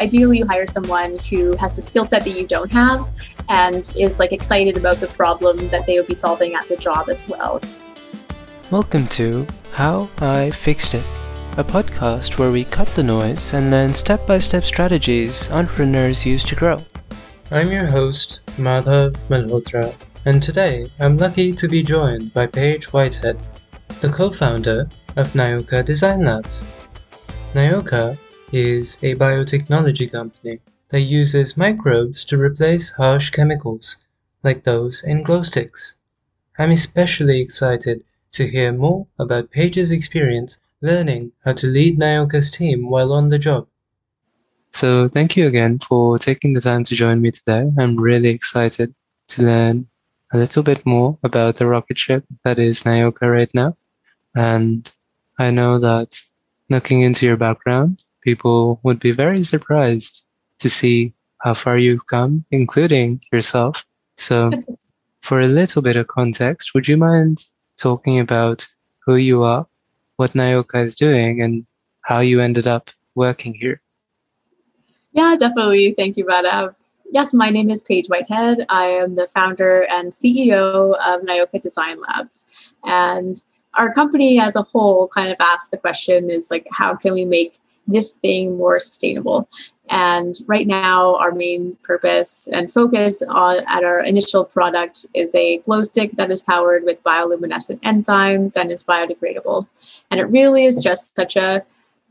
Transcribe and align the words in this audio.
ideally 0.00 0.38
you 0.38 0.46
hire 0.46 0.66
someone 0.66 1.18
who 1.30 1.56
has 1.56 1.74
the 1.74 1.82
skill 1.82 2.04
set 2.04 2.24
that 2.24 2.30
you 2.30 2.46
don't 2.46 2.70
have 2.70 3.10
and 3.48 3.90
is 3.96 4.18
like 4.18 4.32
excited 4.32 4.76
about 4.76 4.96
the 4.98 5.08
problem 5.08 5.68
that 5.70 5.86
they 5.86 5.98
would 5.98 6.06
be 6.06 6.14
solving 6.14 6.54
at 6.54 6.68
the 6.68 6.76
job 6.76 7.08
as 7.08 7.26
well. 7.26 7.60
Welcome 8.70 9.08
to 9.08 9.46
How 9.72 10.08
I 10.18 10.50
Fixed 10.50 10.94
It, 10.94 11.04
a 11.56 11.64
podcast 11.64 12.38
where 12.38 12.52
we 12.52 12.64
cut 12.64 12.94
the 12.94 13.02
noise 13.02 13.54
and 13.54 13.70
learn 13.70 13.92
step 13.92 14.26
by 14.26 14.38
step 14.38 14.64
strategies 14.64 15.50
entrepreneurs 15.50 16.24
use 16.24 16.44
to 16.44 16.54
grow. 16.54 16.78
I'm 17.50 17.72
your 17.72 17.86
host, 17.86 18.40
Madhav 18.56 19.26
Malhotra, 19.28 19.94
and 20.26 20.40
today 20.42 20.86
I'm 21.00 21.16
lucky 21.16 21.52
to 21.52 21.66
be 21.66 21.82
joined 21.82 22.32
by 22.34 22.46
Paige 22.46 22.92
Whitehead, 22.92 23.38
the 24.00 24.10
co 24.10 24.30
founder 24.30 24.88
of 25.16 25.32
Nyoka 25.32 25.84
Design 25.84 26.24
Labs. 26.24 26.66
Nyoka 27.54 28.16
is 28.52 28.98
a 29.02 29.14
biotechnology 29.14 30.10
company 30.10 30.60
that 30.88 31.00
uses 31.00 31.56
microbes 31.56 32.24
to 32.24 32.40
replace 32.40 32.92
harsh 32.92 33.30
chemicals 33.30 33.98
like 34.42 34.64
those 34.64 35.02
in 35.02 35.22
glow 35.22 35.42
sticks. 35.42 35.96
I'm 36.58 36.70
especially 36.70 37.40
excited 37.40 38.02
to 38.32 38.46
hear 38.46 38.72
more 38.72 39.06
about 39.18 39.50
Paige's 39.50 39.90
experience 39.90 40.60
learning 40.80 41.32
how 41.44 41.52
to 41.54 41.66
lead 41.66 41.98
Nyoka's 41.98 42.50
team 42.50 42.88
while 42.88 43.12
on 43.12 43.28
the 43.28 43.38
job. 43.38 43.68
So, 44.72 45.08
thank 45.08 45.36
you 45.36 45.46
again 45.46 45.78
for 45.78 46.18
taking 46.18 46.54
the 46.54 46.60
time 46.60 46.84
to 46.84 46.94
join 46.94 47.20
me 47.20 47.30
today. 47.30 47.70
I'm 47.78 47.96
really 47.96 48.28
excited 48.28 48.94
to 49.28 49.42
learn 49.42 49.88
a 50.32 50.38
little 50.38 50.62
bit 50.62 50.84
more 50.84 51.18
about 51.22 51.56
the 51.56 51.66
rocket 51.66 51.98
ship 51.98 52.24
that 52.44 52.58
is 52.58 52.82
Nyoka 52.82 53.30
right 53.30 53.50
now. 53.54 53.76
And 54.36 54.90
I 55.38 55.50
know 55.50 55.78
that 55.78 56.20
looking 56.68 57.00
into 57.02 57.26
your 57.26 57.36
background, 57.36 58.02
people 58.22 58.80
would 58.82 59.00
be 59.00 59.12
very 59.12 59.42
surprised 59.42 60.26
to 60.58 60.68
see 60.68 61.12
how 61.38 61.54
far 61.54 61.78
you've 61.78 62.06
come, 62.06 62.44
including 62.50 63.20
yourself. 63.32 63.86
So, 64.16 64.50
for 65.22 65.40
a 65.40 65.46
little 65.46 65.82
bit 65.82 65.96
of 65.96 66.08
context, 66.08 66.74
would 66.74 66.88
you 66.88 66.96
mind 66.96 67.38
talking 67.76 68.18
about 68.18 68.66
who 69.04 69.16
you 69.16 69.42
are, 69.42 69.66
what 70.16 70.32
Nyoka 70.32 70.84
is 70.84 70.96
doing, 70.96 71.42
and 71.42 71.66
how 72.02 72.20
you 72.20 72.40
ended 72.40 72.66
up 72.66 72.90
working 73.14 73.54
here? 73.54 73.80
Yeah, 75.12 75.36
definitely. 75.38 75.94
Thank 75.96 76.16
you, 76.16 76.24
Madhav. 76.24 76.74
Yes, 77.10 77.32
my 77.32 77.50
name 77.50 77.70
is 77.70 77.82
Paige 77.82 78.08
Whitehead. 78.08 78.66
I 78.68 78.86
am 78.86 79.14
the 79.14 79.26
founder 79.26 79.86
and 79.90 80.12
CEO 80.12 80.94
of 80.98 81.22
Nyoka 81.22 81.60
Design 81.60 82.00
Labs. 82.00 82.44
And 82.84 83.42
our 83.74 83.92
company 83.92 84.38
as 84.38 84.56
a 84.56 84.62
whole 84.62 85.08
kind 85.08 85.30
of 85.30 85.36
asks 85.40 85.68
the 85.68 85.78
question 85.78 86.30
is 86.30 86.50
like, 86.50 86.66
how 86.72 86.94
can 86.94 87.14
we 87.14 87.24
make 87.24 87.56
this 87.88 88.12
thing 88.12 88.56
more 88.56 88.78
sustainable? 88.78 89.48
And 89.90 90.34
right 90.46 90.66
now, 90.66 91.16
our 91.16 91.32
main 91.32 91.76
purpose 91.82 92.46
and 92.52 92.70
focus 92.70 93.22
on, 93.26 93.62
at 93.66 93.84
our 93.84 94.04
initial 94.04 94.44
product 94.44 95.06
is 95.14 95.34
a 95.34 95.58
glow 95.58 95.82
stick 95.82 96.12
that 96.12 96.30
is 96.30 96.42
powered 96.42 96.84
with 96.84 97.02
bioluminescent 97.02 97.80
enzymes 97.80 98.54
and 98.56 98.70
is 98.70 98.84
biodegradable. 98.84 99.66
And 100.10 100.20
it 100.20 100.24
really 100.24 100.66
is 100.66 100.82
just 100.82 101.16
such 101.16 101.36
a 101.36 101.64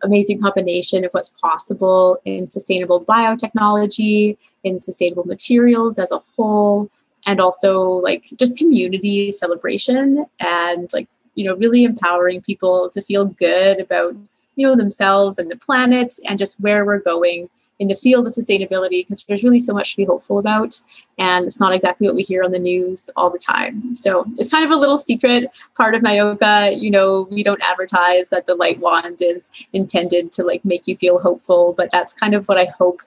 amazing 0.04 0.42
combination 0.42 1.06
of 1.06 1.12
what's 1.12 1.30
possible 1.42 2.20
in 2.26 2.50
sustainable 2.50 3.04
biotechnology, 3.04 4.38
in 4.64 4.80
sustainable 4.80 5.26
materials 5.26 6.00
as 6.00 6.12
a 6.12 6.22
whole, 6.36 6.90
and 7.26 7.40
also 7.40 7.82
like 7.82 8.26
just 8.40 8.58
community 8.58 9.32
celebration 9.32 10.26
and 10.40 10.90
like 10.94 11.08
you 11.36 11.46
know 11.46 11.56
really 11.56 11.84
empowering 11.84 12.42
people 12.42 12.90
to 12.90 13.02
feel 13.02 13.26
good 13.26 13.80
about 13.80 14.16
you 14.58 14.68
know 14.68 14.76
themselves 14.76 15.38
and 15.38 15.50
the 15.50 15.56
planet 15.56 16.14
and 16.28 16.38
just 16.38 16.60
where 16.60 16.84
we're 16.84 17.00
going 17.00 17.50
in 17.80 17.88
the 17.88 17.96
field 17.96 18.26
of 18.26 18.34
sustainability 18.34 19.02
because 19.02 19.24
there's 19.24 19.44
really 19.44 19.60
so 19.60 19.74
much 19.74 19.92
to 19.92 19.98
be 19.98 20.06
hopeful 20.06 20.40
about 20.40 20.76
and 21.20 21.46
it's 21.46 21.60
not 21.60 21.74
exactly 21.74 22.08
what 22.08 22.16
we 22.16 22.24
hear 22.24 22.44
on 22.44 22.52
the 22.52 22.60
news 22.60 23.10
all 23.16 23.30
the 23.30 23.40
time. 23.40 23.94
So 23.94 24.26
it's 24.38 24.50
kind 24.50 24.66
of 24.66 24.72
a 24.72 24.76
little 24.76 24.98
secret 24.98 25.50
part 25.76 25.96
of 25.96 26.02
nyoka 26.02 26.80
you 26.80 26.92
know 26.92 27.28
we 27.32 27.44
don't 27.44 27.62
advertise 27.64 28.30
that 28.30 28.46
the 28.46 28.56
light 28.56 28.80
wand 28.80 29.20
is 29.22 29.52
intended 29.74 30.32
to 30.34 30.44
like 30.44 30.66
make 30.66 30.88
you 30.88 30.96
feel 30.96 31.20
hopeful 31.20 31.74
but 31.78 31.92
that's 31.92 32.14
kind 32.14 32.34
of 32.34 32.48
what 32.48 32.58
i 32.58 32.66
hope 32.66 33.02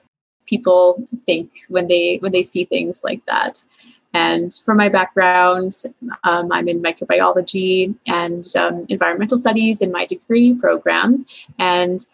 people 0.45 1.07
think 1.25 1.51
when 1.69 1.87
they 1.87 2.17
when 2.17 2.31
they 2.31 2.43
see 2.43 2.65
things 2.65 3.03
like 3.03 3.25
that 3.25 3.63
and 4.13 4.53
for 4.53 4.75
my 4.75 4.89
background, 4.89 5.71
um, 6.23 6.51
I'm 6.51 6.67
in 6.67 6.81
microbiology 6.81 7.95
and 8.07 8.45
um, 8.57 8.85
environmental 8.89 9.37
studies 9.37 9.81
in 9.81 9.91
my 9.91 10.05
degree 10.05 10.53
program. 10.53 11.25
And 11.57 12.05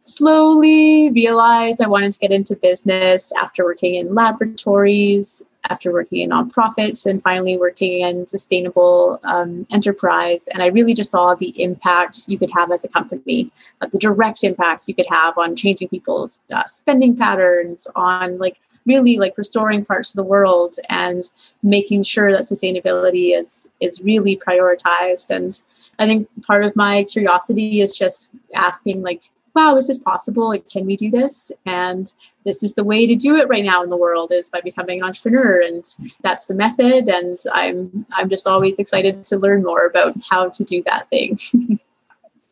slowly 0.00 1.10
realized 1.10 1.80
I 1.80 1.88
wanted 1.88 2.12
to 2.12 2.18
get 2.18 2.30
into 2.30 2.56
business 2.56 3.32
after 3.40 3.64
working 3.64 3.94
in 3.94 4.14
laboratories, 4.14 5.42
after 5.70 5.92
working 5.92 6.20
in 6.20 6.30
nonprofits, 6.30 7.06
and 7.06 7.22
finally 7.22 7.56
working 7.56 8.00
in 8.00 8.26
sustainable 8.26 9.18
um, 9.24 9.66
enterprise. 9.70 10.46
And 10.48 10.62
I 10.62 10.66
really 10.66 10.92
just 10.92 11.10
saw 11.10 11.34
the 11.34 11.54
impact 11.62 12.24
you 12.26 12.38
could 12.38 12.50
have 12.54 12.70
as 12.70 12.84
a 12.84 12.88
company, 12.88 13.50
the 13.80 13.98
direct 13.98 14.44
impact 14.44 14.88
you 14.88 14.94
could 14.94 15.08
have 15.08 15.38
on 15.38 15.56
changing 15.56 15.88
people's 15.88 16.38
uh, 16.52 16.64
spending 16.66 17.16
patterns, 17.16 17.86
on 17.96 18.36
like 18.38 18.58
really 18.86 19.18
like 19.18 19.36
restoring 19.38 19.84
parts 19.84 20.10
of 20.10 20.16
the 20.16 20.22
world 20.22 20.76
and 20.88 21.30
making 21.62 22.02
sure 22.02 22.32
that 22.32 22.42
sustainability 22.42 23.38
is 23.38 23.68
is 23.80 24.02
really 24.02 24.36
prioritized. 24.36 25.30
And 25.30 25.60
i 25.98 26.06
think 26.06 26.28
part 26.44 26.64
of 26.64 26.74
my 26.74 27.04
curiosity 27.04 27.80
is 27.80 27.96
just 27.96 28.32
asking 28.54 29.02
like 29.02 29.22
wow 29.54 29.76
is 29.76 29.86
this 29.86 29.98
possible? 29.98 30.48
Like 30.48 30.68
can 30.68 30.84
we 30.84 30.96
do 30.96 31.10
this? 31.10 31.52
And 31.64 32.12
this 32.44 32.62
is 32.62 32.74
the 32.74 32.84
way 32.84 33.06
to 33.06 33.14
do 33.14 33.36
it 33.36 33.48
right 33.48 33.64
now 33.64 33.82
in 33.84 33.88
the 33.88 33.96
world 33.96 34.32
is 34.32 34.48
by 34.48 34.60
becoming 34.60 35.00
an 35.00 35.06
entrepreneur. 35.06 35.62
And 35.62 35.84
that's 36.22 36.46
the 36.46 36.54
method. 36.54 37.08
And 37.08 37.38
i'm 37.52 38.06
i'm 38.12 38.28
just 38.28 38.46
always 38.46 38.78
excited 38.78 39.24
to 39.24 39.38
learn 39.38 39.62
more 39.62 39.86
about 39.86 40.14
how 40.28 40.48
to 40.48 40.64
do 40.64 40.82
that 40.86 41.08
thing. 41.10 41.38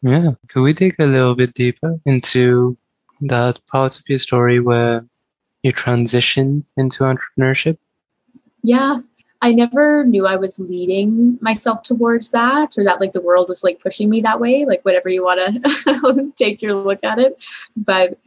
Yeah. 0.02 0.32
Could 0.48 0.62
we 0.62 0.72
dig 0.72 0.96
a 0.98 1.06
little 1.06 1.36
bit 1.36 1.54
deeper 1.54 1.98
into 2.04 2.76
that 3.20 3.64
part 3.66 3.98
of 3.98 4.02
your 4.08 4.18
story 4.18 4.58
where 4.58 5.06
you 5.62 5.72
transitioned 5.72 6.66
into 6.76 7.04
entrepreneurship? 7.04 7.78
Yeah, 8.62 9.00
I 9.42 9.52
never 9.52 10.04
knew 10.04 10.26
I 10.26 10.36
was 10.36 10.60
leading 10.60 11.36
myself 11.40 11.82
towards 11.82 12.30
that 12.30 12.78
or 12.78 12.84
that 12.84 13.00
like 13.00 13.12
the 13.12 13.20
world 13.20 13.48
was 13.48 13.64
like 13.64 13.80
pushing 13.80 14.08
me 14.08 14.20
that 14.20 14.38
way, 14.38 14.64
like 14.64 14.84
whatever 14.84 15.08
you 15.08 15.24
want 15.24 15.40
to 15.40 16.32
take 16.36 16.62
your 16.62 16.74
look 16.74 17.02
at 17.02 17.18
it. 17.18 17.36
But 17.76 18.18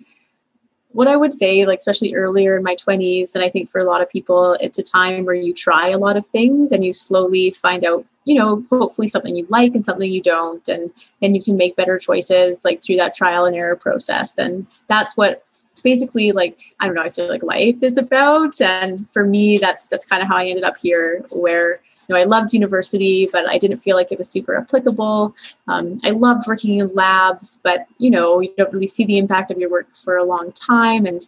what 0.89 1.07
I 1.07 1.15
would 1.15 1.31
say, 1.31 1.65
like 1.65 1.79
especially 1.79 2.15
earlier 2.15 2.57
in 2.57 2.63
my 2.63 2.75
20s, 2.75 3.33
and 3.33 3.43
I 3.43 3.49
think 3.49 3.69
for 3.69 3.79
a 3.79 3.85
lot 3.85 4.01
of 4.01 4.09
people, 4.09 4.57
it's 4.59 4.77
a 4.77 4.83
time 4.83 5.25
where 5.25 5.35
you 5.35 5.53
try 5.53 5.89
a 5.89 5.97
lot 5.97 6.17
of 6.17 6.25
things 6.25 6.71
and 6.71 6.83
you 6.83 6.91
slowly 6.91 7.51
find 7.51 7.85
out, 7.85 8.05
you 8.25 8.35
know, 8.35 8.65
hopefully 8.69 9.07
something 9.07 9.35
you 9.35 9.45
like 9.49 9.73
and 9.73 9.85
something 9.85 10.11
you 10.11 10.21
don't. 10.21 10.67
And 10.67 10.91
then 11.21 11.33
you 11.33 11.41
can 11.41 11.55
make 11.55 11.77
better 11.77 11.97
choices 11.97 12.65
like 12.65 12.81
through 12.81 12.97
that 12.97 13.13
trial 13.13 13.45
and 13.45 13.55
error 13.55 13.75
process. 13.75 14.37
And 14.37 14.67
that's 14.87 15.15
what 15.15 15.45
basically 15.85 16.33
like 16.33 16.59
I 16.81 16.87
don't 16.87 16.95
know, 16.95 17.03
I 17.03 17.09
feel 17.09 17.29
like 17.29 17.43
life 17.43 17.81
is 17.81 17.97
about. 17.97 18.59
And 18.59 19.07
for 19.07 19.23
me, 19.25 19.57
that's 19.57 19.87
that's 19.87 20.03
kind 20.03 20.21
of 20.21 20.27
how 20.27 20.35
I 20.35 20.47
ended 20.47 20.65
up 20.65 20.77
here, 20.77 21.23
where 21.31 21.79
you 22.09 22.13
know 22.13 22.19
I 22.19 22.23
loved 22.25 22.53
university, 22.53 23.29
but 23.31 23.47
I 23.47 23.57
didn't 23.57 23.77
feel 23.77 23.95
like 23.95 24.11
it 24.11 24.17
was 24.17 24.29
super 24.29 24.57
applicable. 24.57 25.33
Um, 25.69 26.01
I 26.03 26.09
loved 26.09 26.47
working 26.47 26.79
in 26.79 26.93
labs, 26.93 27.59
but 27.63 27.85
you 27.99 28.11
know 28.11 28.41
you 28.41 28.53
don't 28.57 28.73
really 28.73 28.87
see 28.87 29.05
the 29.05 29.17
impact 29.17 29.51
of 29.51 29.59
your 29.59 29.69
work 29.69 29.95
for 29.95 30.17
a 30.17 30.25
long 30.25 30.51
time. 30.51 31.05
And 31.05 31.25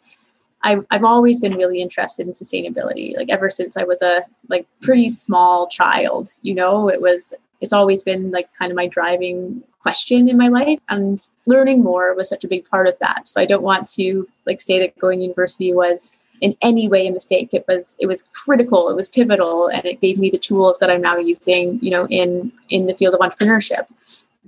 I've, 0.64 0.86
I've 0.90 1.04
always 1.04 1.40
been 1.40 1.54
really 1.54 1.80
interested 1.80 2.26
in 2.28 2.34
sustainability. 2.34 3.16
Like 3.16 3.30
ever 3.30 3.50
since 3.50 3.78
I 3.78 3.84
was 3.84 4.02
a 4.02 4.24
like 4.50 4.68
pretty 4.82 5.08
small 5.08 5.68
child, 5.68 6.30
you 6.42 6.56
know, 6.56 6.90
it 6.90 7.00
was 7.00 7.34
it's 7.62 7.74
always 7.74 8.04
been 8.04 8.32
like 8.32 8.50
kind 8.58 8.72
of 8.72 8.76
my 8.76 8.88
driving 8.88 9.64
question 9.88 10.28
in 10.28 10.38
my 10.38 10.50
life 10.50 10.82
and 10.90 11.30
learning 11.46 11.82
more 11.82 12.14
was 12.14 12.28
such 12.28 12.44
a 12.44 12.48
big 12.54 12.70
part 12.70 12.88
of 12.88 13.00
that. 13.00 13.26
So 13.26 13.40
i 13.40 13.46
don't 13.46 13.64
want 13.72 13.88
to 13.98 14.28
like 14.46 14.60
say 14.60 14.80
that 14.80 15.00
going 15.00 15.20
to 15.20 15.24
university 15.24 15.74
was 15.74 16.12
in 16.42 16.52
any 16.62 16.90
way 16.90 17.08
a 17.08 17.12
mistake. 17.20 17.50
It 17.54 17.64
was 17.70 17.96
it 18.04 18.08
was 18.12 18.28
critical 18.34 18.90
it 18.90 18.98
was 19.00 19.08
pivotal 19.08 19.68
and 19.76 19.86
it 19.86 20.02
gave 20.02 20.20
me 20.20 20.30
the 20.30 20.46
tools 20.50 20.76
that 20.80 20.92
i'm 20.92 21.06
now 21.10 21.18
using 21.34 21.64
you 21.86 21.92
know 21.96 22.06
in 22.22 22.28
in 22.76 22.82
the 22.88 22.98
field 23.00 23.16
of 23.16 23.22
entrepreneurship. 23.26 23.86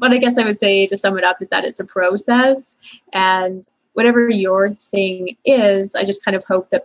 But 0.02 0.12
i 0.16 0.18
guess 0.24 0.38
i 0.38 0.44
would 0.48 0.60
say 0.66 0.74
to 0.88 0.98
sum 1.04 1.18
it 1.18 1.30
up 1.30 1.42
is 1.44 1.50
that 1.54 1.68
it's 1.70 1.84
a 1.86 1.90
process 1.98 2.76
and 3.14 3.60
whatever 3.98 4.22
your 4.46 4.62
thing 4.94 5.38
is 5.46 5.96
i 5.96 6.04
just 6.12 6.26
kind 6.26 6.38
of 6.40 6.44
hope 6.54 6.70
that 6.72 6.84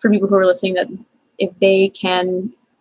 for 0.00 0.10
people 0.14 0.28
who 0.28 0.38
are 0.40 0.50
listening 0.50 0.74
that 0.80 0.90
if 1.44 1.50
they 1.64 1.80
can 2.04 2.26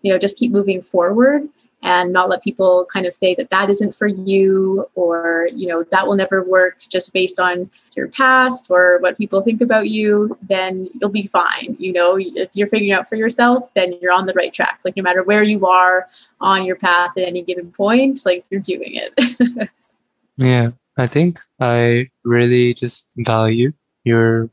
you 0.04 0.10
know 0.12 0.20
just 0.26 0.40
keep 0.42 0.52
moving 0.60 0.82
forward 0.94 1.42
and 1.82 2.12
not 2.12 2.30
let 2.30 2.44
people 2.44 2.86
kind 2.92 3.06
of 3.06 3.14
say 3.14 3.34
that 3.36 3.50
that 3.50 3.70
isn't 3.70 3.96
for 3.96 4.08
you 4.08 4.86
or 4.96 5.50
you 5.54 5.68
know 5.68 5.84
that 5.92 6.06
will 6.08 6.16
never 6.16 6.44
work 6.44 6.80
just 6.90 7.14
based 7.14 7.40
on 7.40 7.70
your 7.96 8.08
past 8.08 8.68
or 8.70 9.00
what 9.00 9.18
people 9.18 9.42
think 9.42 9.62
about 9.62 9.90
you 9.90 10.38
then 10.42 10.90
you'll 11.00 11.10
be 11.10 11.28
fine. 11.28 11.76
You 11.80 11.94
know 11.94 12.18
if 12.20 12.50
you're 12.54 12.68
figuring 12.68 12.92
out 12.92 13.08
for 13.08 13.16
yourself 13.16 13.70
then 13.76 13.94
you're 14.02 14.14
on 14.14 14.26
the 14.26 14.34
right 14.34 14.54
track. 14.54 14.82
Like 14.84 14.98
no 14.98 15.04
matter 15.04 15.24
where 15.24 15.44
you 15.44 15.66
are 15.66 16.08
on 16.42 16.66
your 16.66 16.76
path 16.76 17.12
at 17.18 17.24
any 17.24 17.42
given 17.44 17.72
point 17.72 18.22
like 18.26 18.46
you're 18.50 18.62
doing 18.62 18.96
it. 18.96 19.70
Yeah 20.38 20.72
i 20.98 21.06
think 21.06 21.38
i 21.60 22.10
really 22.24 22.74
just 22.74 23.10
value 23.18 23.74
your 24.06 24.50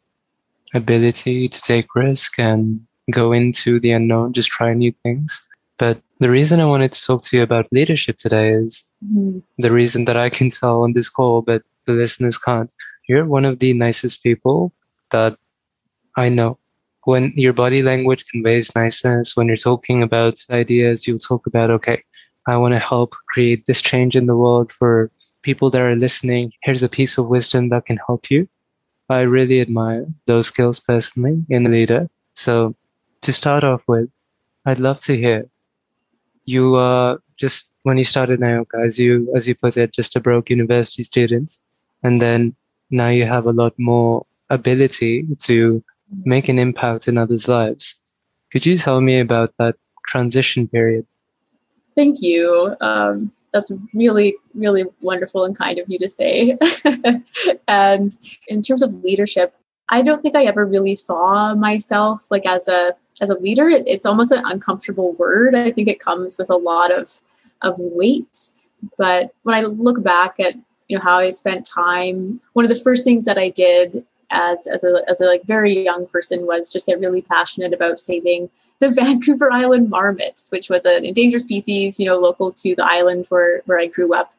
ability 0.74 1.48
to 1.48 1.60
take 1.60 1.94
risk 1.94 2.38
and 2.38 2.80
go 3.10 3.32
into 3.32 3.80
the 3.80 3.92
unknown, 3.92 4.32
just 4.32 4.50
try 4.50 4.72
new 4.74 4.92
things. 5.02 5.46
But 5.78 6.00
the 6.20 6.30
reason 6.30 6.60
I 6.60 6.64
wanted 6.64 6.92
to 6.92 7.04
talk 7.04 7.22
to 7.24 7.36
you 7.36 7.42
about 7.42 7.72
leadership 7.72 8.16
today 8.16 8.52
is 8.52 8.90
mm-hmm. 9.04 9.40
the 9.58 9.72
reason 9.72 10.06
that 10.06 10.16
I 10.16 10.28
can 10.28 10.50
tell 10.60 10.82
on 10.82 10.92
this 10.92 11.10
call, 11.10 11.42
but 11.42 11.62
the 11.84 11.92
listeners 11.92 12.38
can't. 12.38 12.72
You're 13.08 13.26
one 13.26 13.44
of 13.44 13.58
the 13.58 13.72
nicest 13.72 14.22
people 14.22 14.72
that 15.10 15.36
I 16.16 16.28
know. 16.28 16.58
When 17.04 17.32
your 17.36 17.52
body 17.52 17.82
language 17.82 18.24
conveys 18.26 18.74
niceness, 18.74 19.36
when 19.36 19.46
you're 19.46 19.56
talking 19.56 20.02
about 20.02 20.44
ideas, 20.50 21.06
you'll 21.06 21.20
talk 21.20 21.46
about, 21.46 21.70
okay, 21.70 22.02
I 22.48 22.56
want 22.56 22.74
to 22.74 22.80
help 22.80 23.14
create 23.28 23.66
this 23.66 23.80
change 23.80 24.16
in 24.16 24.26
the 24.26 24.34
world 24.34 24.72
for 24.72 25.10
people 25.42 25.70
that 25.70 25.82
are 25.82 25.94
listening. 25.94 26.52
Here's 26.62 26.82
a 26.82 26.88
piece 26.88 27.16
of 27.18 27.28
wisdom 27.28 27.68
that 27.68 27.86
can 27.86 27.98
help 28.06 28.30
you. 28.30 28.48
I 29.08 29.20
really 29.20 29.60
admire 29.60 30.06
those 30.26 30.48
skills 30.48 30.80
personally 30.80 31.44
in 31.48 31.64
a 31.64 31.68
leader. 31.68 32.10
So 32.32 32.72
to 33.20 33.32
start 33.32 33.62
off 33.62 33.84
with, 33.86 34.08
I'd 34.64 34.80
love 34.80 35.00
to 35.02 35.16
hear 35.16 35.48
you 36.46 36.76
uh, 36.76 37.18
just 37.36 37.72
when 37.82 37.98
you 37.98 38.04
started 38.04 38.40
Nyoka, 38.40 38.84
as 38.84 38.98
you 38.98 39.30
as 39.34 39.46
you 39.46 39.54
put 39.54 39.76
it, 39.76 39.92
just 39.92 40.16
a 40.16 40.20
broke 40.20 40.50
university 40.50 41.02
student, 41.02 41.58
and 42.02 42.20
then 42.20 42.54
now 42.90 43.08
you 43.08 43.26
have 43.26 43.46
a 43.46 43.52
lot 43.52 43.74
more 43.78 44.24
ability 44.50 45.26
to 45.42 45.82
make 46.24 46.48
an 46.48 46.58
impact 46.58 47.08
in 47.08 47.18
others' 47.18 47.48
lives. 47.48 48.00
Could 48.52 48.64
you 48.64 48.78
tell 48.78 49.00
me 49.00 49.18
about 49.18 49.56
that 49.58 49.76
transition 50.06 50.68
period? 50.68 51.04
Thank 51.96 52.22
you. 52.22 52.76
Um, 52.80 53.32
that's 53.52 53.72
really, 53.94 54.36
really 54.54 54.84
wonderful 55.00 55.44
and 55.44 55.56
kind 55.56 55.78
of 55.78 55.86
you 55.88 55.98
to 55.98 56.08
say. 56.08 56.58
and 57.68 58.12
in 58.48 58.62
terms 58.62 58.82
of 58.82 58.92
leadership, 59.02 59.54
I 59.88 60.02
don't 60.02 60.22
think 60.22 60.36
I 60.36 60.44
ever 60.44 60.64
really 60.64 60.94
saw 60.94 61.54
myself 61.54 62.30
like 62.30 62.46
as 62.46 62.68
a 62.68 62.94
as 63.20 63.30
a 63.30 63.38
leader. 63.38 63.68
It, 63.68 63.84
it's 63.86 64.06
almost 64.06 64.32
an 64.32 64.42
uncomfortable 64.44 65.12
word. 65.14 65.54
I 65.54 65.70
think 65.70 65.88
it 65.88 66.00
comes 66.00 66.38
with 66.38 66.50
a 66.50 66.56
lot 66.56 66.92
of 66.92 67.20
of 67.62 67.78
weight. 67.78 68.50
But 68.98 69.32
when 69.42 69.54
I 69.54 69.62
look 69.62 70.02
back 70.02 70.38
at 70.38 70.54
you 70.88 70.96
know 70.96 71.02
how 71.02 71.18
I 71.18 71.30
spent 71.30 71.66
time, 71.66 72.40
one 72.52 72.64
of 72.64 72.68
the 72.68 72.76
first 72.76 73.04
things 73.04 73.24
that 73.24 73.38
I 73.38 73.50
did 73.50 74.04
as 74.30 74.66
as 74.66 74.84
a 74.84 75.02
as 75.08 75.20
a 75.20 75.26
like 75.26 75.44
very 75.44 75.84
young 75.84 76.06
person 76.06 76.46
was 76.46 76.72
just 76.72 76.86
get 76.86 77.00
really 77.00 77.22
passionate 77.22 77.72
about 77.72 78.00
saving 78.00 78.50
the 78.78 78.88
Vancouver 79.00 79.50
Island 79.50 79.88
marmots, 79.88 80.50
which 80.50 80.68
was 80.68 80.84
an 80.84 81.04
endangered 81.04 81.42
species, 81.42 81.98
you 81.98 82.06
know, 82.06 82.18
local 82.18 82.52
to 82.52 82.74
the 82.74 82.84
island 82.84 83.26
where 83.28 83.62
where 83.66 83.78
I 83.78 83.86
grew 83.86 84.14
up. 84.14 84.34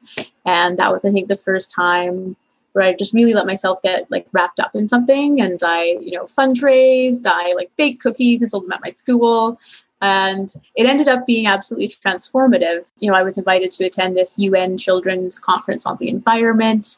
And 0.45 0.77
that 0.77 0.91
was 0.91 1.03
I 1.05 1.11
think 1.11 1.27
the 1.27 1.35
first 1.35 1.71
time 1.71 2.35
where 2.77 2.85
I 2.85 2.93
just 2.93 3.15
really 3.15 3.33
let 3.33 3.47
myself 3.47 3.81
get 3.81 4.09
like 4.11 4.27
wrapped 4.33 4.59
up 4.59 4.75
in 4.75 4.87
something 4.87 5.41
and 5.41 5.59
I, 5.65 5.97
you 5.99 6.11
know, 6.11 6.25
fundraised, 6.25 7.25
I 7.25 7.53
like 7.53 7.71
baked 7.75 8.03
cookies 8.03 8.41
and 8.41 8.51
sold 8.51 8.65
them 8.65 8.71
at 8.71 8.83
my 8.83 8.89
school. 8.89 9.59
And 9.99 10.53
it 10.75 10.85
ended 10.85 11.07
up 11.07 11.25
being 11.25 11.47
absolutely 11.47 11.87
transformative. 11.87 12.93
You 12.99 13.09
know, 13.09 13.17
I 13.17 13.23
was 13.23 13.39
invited 13.39 13.71
to 13.71 13.85
attend 13.85 14.15
this 14.15 14.37
UN 14.37 14.77
Children's 14.77 15.39
Conference 15.39 15.87
on 15.87 15.97
the 15.99 16.07
Environment. 16.07 16.97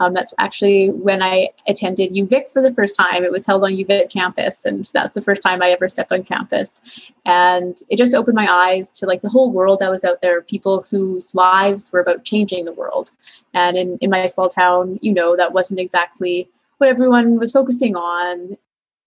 Um, 0.00 0.14
that's 0.14 0.32
actually 0.38 0.90
when 0.90 1.22
I 1.22 1.50
attended 1.68 2.12
UVic 2.12 2.50
for 2.50 2.62
the 2.62 2.70
first 2.70 2.96
time. 2.96 3.22
It 3.22 3.30
was 3.30 3.46
held 3.46 3.62
on 3.62 3.72
UVic 3.72 4.10
campus, 4.10 4.64
and 4.64 4.82
that's 4.94 5.12
the 5.12 5.20
first 5.20 5.42
time 5.42 5.62
I 5.62 5.70
ever 5.70 5.88
stepped 5.88 6.10
on 6.10 6.22
campus. 6.22 6.80
And 7.26 7.76
it 7.90 7.98
just 7.98 8.14
opened 8.14 8.34
my 8.34 8.50
eyes 8.50 8.90
to 8.92 9.06
like 9.06 9.20
the 9.20 9.28
whole 9.28 9.52
world 9.52 9.78
that 9.80 9.90
was 9.90 10.02
out 10.02 10.22
there, 10.22 10.40
people 10.40 10.84
whose 10.90 11.34
lives 11.34 11.92
were 11.92 12.00
about 12.00 12.24
changing 12.24 12.64
the 12.64 12.72
world. 12.72 13.10
And 13.52 13.76
in, 13.76 13.98
in 13.98 14.10
my 14.10 14.24
small 14.26 14.48
town, 14.48 14.98
you 15.02 15.12
know, 15.12 15.36
that 15.36 15.52
wasn't 15.52 15.80
exactly 15.80 16.48
what 16.78 16.88
everyone 16.88 17.38
was 17.38 17.52
focusing 17.52 17.94
on. 17.94 18.56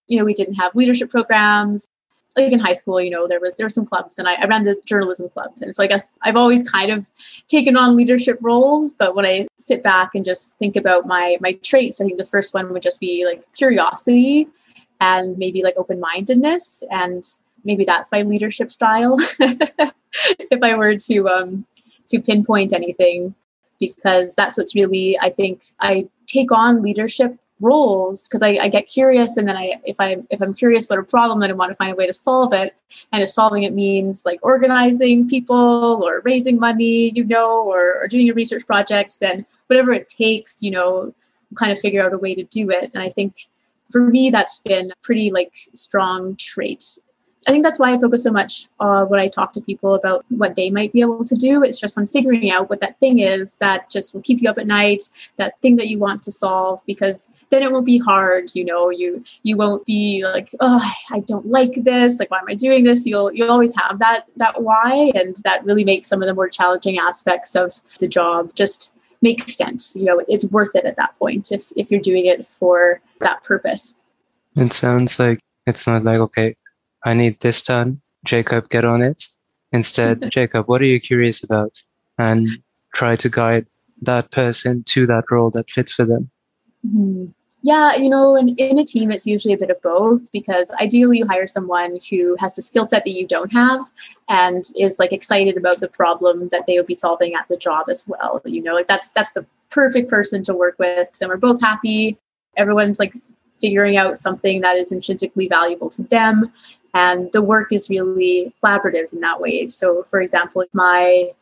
You 0.06 0.18
know, 0.18 0.24
we 0.24 0.34
didn't 0.34 0.54
have 0.54 0.76
leadership 0.76 1.10
programs 1.10 1.88
like 2.36 2.52
in 2.52 2.58
high 2.58 2.72
school, 2.72 3.00
you 3.00 3.10
know, 3.10 3.26
there 3.26 3.40
was 3.40 3.56
there 3.56 3.64
were 3.64 3.70
some 3.70 3.86
clubs, 3.86 4.18
and 4.18 4.26
I, 4.26 4.34
I, 4.34 4.46
ran 4.46 4.64
the 4.64 4.80
journalism 4.84 5.28
club, 5.28 5.52
and 5.60 5.74
so 5.74 5.82
I 5.82 5.86
guess 5.86 6.18
I've 6.22 6.36
always 6.36 6.68
kind 6.68 6.90
of 6.90 7.08
taken 7.48 7.76
on 7.76 7.96
leadership 7.96 8.38
roles. 8.40 8.94
But 8.94 9.14
when 9.14 9.24
I 9.24 9.46
sit 9.58 9.82
back 9.82 10.14
and 10.14 10.24
just 10.24 10.56
think 10.58 10.76
about 10.76 11.06
my 11.06 11.36
my 11.40 11.52
traits, 11.52 12.00
I 12.00 12.04
think 12.04 12.18
the 12.18 12.24
first 12.24 12.54
one 12.54 12.72
would 12.72 12.82
just 12.82 13.00
be 13.00 13.24
like 13.24 13.44
curiosity, 13.54 14.48
and 15.00 15.38
maybe 15.38 15.62
like 15.62 15.74
open 15.76 16.00
mindedness, 16.00 16.82
and 16.90 17.22
maybe 17.64 17.84
that's 17.84 18.10
my 18.10 18.22
leadership 18.22 18.72
style. 18.72 19.16
if 19.40 20.62
I 20.62 20.76
were 20.76 20.96
to 20.96 21.28
um 21.28 21.66
to 22.08 22.20
pinpoint 22.20 22.72
anything, 22.72 23.34
because 23.78 24.34
that's 24.34 24.58
what's 24.58 24.74
really 24.74 25.18
I 25.20 25.30
think 25.30 25.62
I 25.80 26.08
take 26.26 26.50
on 26.50 26.82
leadership 26.82 27.38
roles 27.60 28.26
because 28.26 28.42
I, 28.42 28.58
I, 28.62 28.68
get 28.68 28.88
curious 28.88 29.36
and 29.36 29.46
then 29.46 29.56
I 29.56 29.80
if 29.84 30.00
I 30.00 30.16
if 30.28 30.42
I'm 30.42 30.54
curious 30.54 30.86
about 30.86 30.98
a 30.98 31.04
problem 31.04 31.38
then 31.38 31.50
I 31.50 31.54
want 31.54 31.70
to 31.70 31.76
find 31.76 31.92
a 31.92 31.94
way 31.94 32.06
to 32.06 32.12
solve 32.12 32.52
it. 32.52 32.74
And 33.12 33.22
if 33.22 33.30
solving 33.30 33.62
it 33.62 33.72
means 33.72 34.24
like 34.26 34.40
organizing 34.42 35.28
people 35.28 36.02
or 36.04 36.20
raising 36.24 36.58
money 36.58 37.12
you 37.14 37.24
know 37.24 37.62
or, 37.62 38.02
or 38.02 38.08
doing 38.08 38.28
a 38.28 38.34
research 38.34 38.66
project 38.66 39.20
then 39.20 39.46
whatever 39.68 39.92
it 39.92 40.08
takes 40.08 40.62
you 40.62 40.70
know 40.72 41.14
kind 41.54 41.70
of 41.70 41.78
figure 41.78 42.04
out 42.04 42.12
a 42.12 42.18
way 42.18 42.34
to 42.34 42.42
do 42.44 42.70
it. 42.70 42.90
And 42.92 43.02
I 43.02 43.08
think 43.08 43.36
for 43.90 44.00
me 44.00 44.30
that's 44.30 44.58
been 44.58 44.90
a 44.90 44.96
pretty 45.02 45.30
like 45.30 45.54
strong 45.74 46.36
trait 46.36 46.98
I 47.46 47.50
think 47.50 47.62
that's 47.62 47.78
why 47.78 47.92
I 47.92 47.98
focus 47.98 48.24
so 48.24 48.32
much 48.32 48.68
uh, 48.80 49.04
when 49.04 49.20
I 49.20 49.28
talk 49.28 49.52
to 49.52 49.60
people 49.60 49.94
about 49.94 50.24
what 50.30 50.56
they 50.56 50.70
might 50.70 50.92
be 50.92 51.02
able 51.02 51.24
to 51.24 51.34
do. 51.34 51.62
It's 51.62 51.78
just 51.78 51.98
on 51.98 52.06
figuring 52.06 52.50
out 52.50 52.70
what 52.70 52.80
that 52.80 52.98
thing 53.00 53.18
is 53.18 53.58
that 53.58 53.90
just 53.90 54.14
will 54.14 54.22
keep 54.22 54.40
you 54.40 54.48
up 54.48 54.56
at 54.56 54.66
night, 54.66 55.02
that 55.36 55.60
thing 55.60 55.76
that 55.76 55.88
you 55.88 55.98
want 55.98 56.22
to 56.22 56.32
solve, 56.32 56.80
because 56.86 57.28
then 57.50 57.62
it 57.62 57.70
won't 57.70 57.84
be 57.84 57.98
hard. 57.98 58.54
You 58.54 58.64
know, 58.64 58.88
you 58.88 59.22
you 59.42 59.56
won't 59.56 59.84
be 59.84 60.24
like, 60.24 60.50
oh, 60.60 60.90
I 61.10 61.20
don't 61.20 61.46
like 61.46 61.74
this. 61.74 62.18
Like, 62.18 62.30
why 62.30 62.38
am 62.38 62.48
I 62.48 62.54
doing 62.54 62.84
this? 62.84 63.04
You'll 63.04 63.32
you'll 63.32 63.50
always 63.50 63.74
have 63.76 63.98
that 63.98 64.24
that 64.36 64.62
why, 64.62 65.12
and 65.14 65.36
that 65.44 65.64
really 65.64 65.84
makes 65.84 66.08
some 66.08 66.22
of 66.22 66.26
the 66.26 66.34
more 66.34 66.48
challenging 66.48 66.98
aspects 66.98 67.54
of 67.54 67.74
the 67.98 68.08
job 68.08 68.54
just 68.54 68.94
make 69.20 69.46
sense. 69.48 69.94
You 69.96 70.04
know, 70.04 70.22
it's 70.28 70.46
worth 70.46 70.74
it 70.74 70.86
at 70.86 70.96
that 70.96 71.18
point 71.18 71.52
if 71.52 71.72
if 71.76 71.90
you're 71.90 72.00
doing 72.00 72.24
it 72.24 72.46
for 72.46 73.02
that 73.20 73.44
purpose. 73.44 73.94
It 74.56 74.72
sounds 74.72 75.18
like 75.18 75.40
it's 75.66 75.86
not 75.86 76.04
like 76.04 76.20
okay 76.20 76.54
I 77.04 77.14
need 77.14 77.40
this 77.40 77.62
done. 77.62 78.00
Jacob, 78.24 78.68
get 78.70 78.84
on 78.84 79.02
it. 79.02 79.24
Instead, 79.72 80.30
Jacob, 80.30 80.68
what 80.68 80.80
are 80.80 80.86
you 80.86 80.98
curious 80.98 81.44
about? 81.44 81.72
And 82.18 82.48
try 82.94 83.16
to 83.16 83.28
guide 83.28 83.66
that 84.02 84.30
person 84.30 84.84
to 84.84 85.06
that 85.06 85.24
role 85.30 85.50
that 85.50 85.70
fits 85.70 85.92
for 85.92 86.04
them. 86.04 86.30
Mm-hmm. 86.86 87.26
Yeah, 87.66 87.94
you 87.96 88.10
know, 88.10 88.36
in, 88.36 88.50
in 88.56 88.78
a 88.78 88.84
team, 88.84 89.10
it's 89.10 89.26
usually 89.26 89.54
a 89.54 89.58
bit 89.58 89.70
of 89.70 89.80
both 89.80 90.30
because 90.32 90.70
ideally 90.82 91.18
you 91.18 91.26
hire 91.26 91.46
someone 91.46 91.98
who 92.10 92.36
has 92.38 92.54
the 92.54 92.60
skill 92.60 92.84
set 92.84 93.06
that 93.06 93.12
you 93.12 93.26
don't 93.26 93.50
have 93.54 93.80
and 94.28 94.64
is 94.76 94.98
like 94.98 95.14
excited 95.14 95.56
about 95.56 95.80
the 95.80 95.88
problem 95.88 96.50
that 96.50 96.66
they 96.66 96.76
would 96.76 96.86
be 96.86 96.94
solving 96.94 97.34
at 97.34 97.48
the 97.48 97.56
job 97.56 97.88
as 97.88 98.04
well. 98.06 98.42
You 98.44 98.62
know, 98.62 98.74
like 98.74 98.86
that's 98.86 99.12
that's 99.12 99.32
the 99.32 99.46
perfect 99.70 100.10
person 100.10 100.42
to 100.44 100.54
work 100.54 100.76
with. 100.78 101.08
So 101.12 101.24
then 101.24 101.30
we're 101.30 101.38
both 101.38 101.58
happy. 101.62 102.18
Everyone's 102.54 102.98
like 102.98 103.14
figuring 103.58 103.96
out 103.96 104.18
something 104.18 104.60
that 104.60 104.76
is 104.76 104.92
intrinsically 104.92 105.48
valuable 105.48 105.88
to 105.88 106.02
them 106.02 106.52
and 106.94 107.30
the 107.32 107.42
work 107.42 107.72
is 107.72 107.90
really 107.90 108.54
collaborative 108.62 109.12
in 109.12 109.20
that 109.20 109.40
way. 109.40 109.66
So, 109.66 110.04
for 110.04 110.20
example, 110.20 110.64
my 110.72 111.32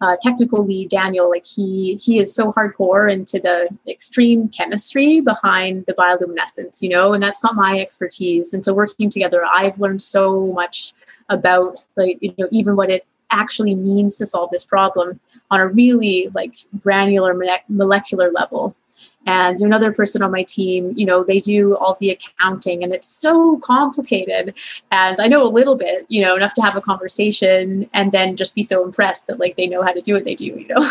uh, 0.00 0.16
technical 0.20 0.64
lead 0.64 0.90
Daniel, 0.90 1.28
like 1.28 1.44
he 1.44 1.98
he 2.02 2.18
is 2.18 2.34
so 2.34 2.52
hardcore 2.52 3.12
into 3.12 3.38
the 3.38 3.68
extreme 3.88 4.48
chemistry 4.48 5.20
behind 5.20 5.84
the 5.86 5.94
bioluminescence, 5.94 6.80
you 6.82 6.88
know, 6.88 7.12
and 7.12 7.22
that's 7.22 7.42
not 7.42 7.56
my 7.56 7.80
expertise. 7.80 8.54
And 8.54 8.64
so, 8.64 8.72
working 8.72 9.10
together, 9.10 9.44
I've 9.44 9.78
learned 9.78 10.02
so 10.02 10.46
much 10.52 10.92
about 11.28 11.78
like 11.96 12.18
you 12.20 12.34
know 12.38 12.48
even 12.50 12.76
what 12.76 12.90
it 12.90 13.04
actually 13.30 13.74
means 13.74 14.16
to 14.16 14.26
solve 14.26 14.50
this 14.50 14.64
problem 14.64 15.18
on 15.50 15.60
a 15.60 15.66
really 15.66 16.30
like 16.34 16.54
granular 16.82 17.34
molecular 17.68 18.30
level 18.30 18.76
and 19.26 19.60
another 19.60 19.92
person 19.92 20.22
on 20.22 20.30
my 20.30 20.42
team 20.42 20.92
you 20.96 21.06
know 21.06 21.22
they 21.22 21.38
do 21.38 21.76
all 21.76 21.96
the 22.00 22.10
accounting 22.10 22.82
and 22.82 22.92
it's 22.92 23.08
so 23.08 23.58
complicated. 23.58 24.54
And 24.90 25.20
i 25.20 25.28
know 25.28 25.42
a 25.46 25.48
little 25.48 25.76
bit 25.76 26.06
you 26.08 26.22
know 26.22 26.36
enough 26.36 26.54
to 26.54 26.62
have 26.62 26.76
a 26.76 26.80
conversation 26.80 27.88
and 27.92 28.12
then 28.12 28.36
just 28.36 28.54
be 28.54 28.62
so 28.62 28.84
impressed 28.84 29.26
that 29.26 29.38
like 29.38 29.56
they 29.56 29.66
know 29.66 29.82
how 29.82 29.92
to 29.92 30.00
do 30.00 30.14
what 30.14 30.24
they 30.24 30.34
do 30.34 30.46
you 30.46 30.66
know? 30.68 30.90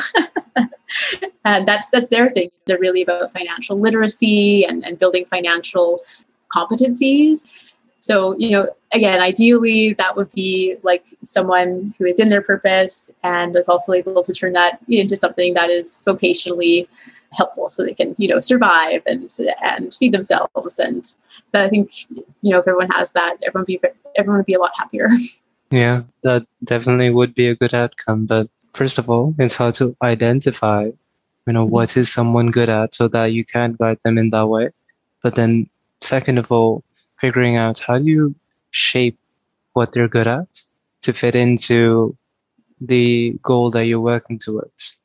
And 1.45 1.67
that's 1.67 1.89
that's 1.89 2.07
their 2.09 2.29
thing. 2.29 2.51
They're 2.65 2.79
really 2.79 3.01
about 3.01 3.31
financial 3.31 3.79
literacy 3.79 4.65
and, 4.65 4.85
and 4.85 4.99
building 4.99 5.25
financial 5.25 6.01
competencies. 6.55 7.45
So 7.99 8.35
you 8.37 8.51
know 8.51 8.69
again 8.93 9.21
ideally 9.21 9.93
that 9.93 10.15
would 10.15 10.31
be 10.31 10.75
like 10.83 11.07
someone 11.23 11.93
who 11.97 12.05
is 12.05 12.19
in 12.19 12.29
their 12.29 12.41
purpose 12.41 13.11
and 13.23 13.55
is 13.55 13.69
also 13.69 13.93
able 13.93 14.23
to 14.23 14.33
turn 14.33 14.51
that 14.53 14.79
into 14.87 15.15
something 15.15 15.53
that 15.53 15.69
is 15.69 15.99
vocationally 16.05 16.87
helpful 17.33 17.69
so 17.69 17.83
they 17.83 17.93
can 17.93 18.13
you 18.17 18.27
know 18.27 18.39
survive 18.39 19.01
and 19.05 19.29
and 19.61 19.93
feed 19.93 20.13
themselves 20.13 20.79
and 20.79 21.13
I 21.53 21.69
think 21.69 21.91
you 22.11 22.51
know 22.51 22.59
if 22.59 22.67
everyone 22.67 22.89
has 22.91 23.11
that 23.13 23.37
everyone 23.43 23.65
be 23.65 23.79
everyone 24.15 24.39
would 24.39 24.45
be 24.45 24.53
a 24.53 24.59
lot 24.59 24.71
happier. 24.77 25.09
Yeah, 25.71 26.01
that 26.23 26.45
definitely 26.65 27.11
would 27.11 27.33
be 27.33 27.47
a 27.47 27.55
good 27.55 27.73
outcome. 27.73 28.25
But 28.25 28.49
first 28.73 28.97
of 28.97 29.09
all, 29.09 29.33
it's 29.39 29.55
hard 29.55 29.73
to 29.75 29.95
identify, 30.01 30.91
you 31.47 31.53
know, 31.53 31.63
what 31.63 31.95
is 31.95 32.11
someone 32.11 32.51
good 32.51 32.67
at 32.67 32.93
so 32.93 33.07
that 33.07 33.27
you 33.27 33.45
can 33.45 33.77
guide 33.79 33.99
them 34.03 34.17
in 34.17 34.31
that 34.31 34.47
way. 34.47 34.71
But 35.23 35.35
then 35.35 35.69
second 36.01 36.39
of 36.39 36.51
all, 36.51 36.83
figuring 37.19 37.55
out 37.55 37.79
how 37.79 37.99
do 37.99 38.03
you 38.03 38.35
shape 38.71 39.17
what 39.71 39.93
they're 39.93 40.09
good 40.09 40.27
at 40.27 40.61
to 41.03 41.13
fit 41.13 41.35
into 41.35 42.17
the 42.81 43.39
goal 43.41 43.71
that 43.71 43.85
you're 43.85 44.01
working 44.01 44.39
towards? 44.39 44.99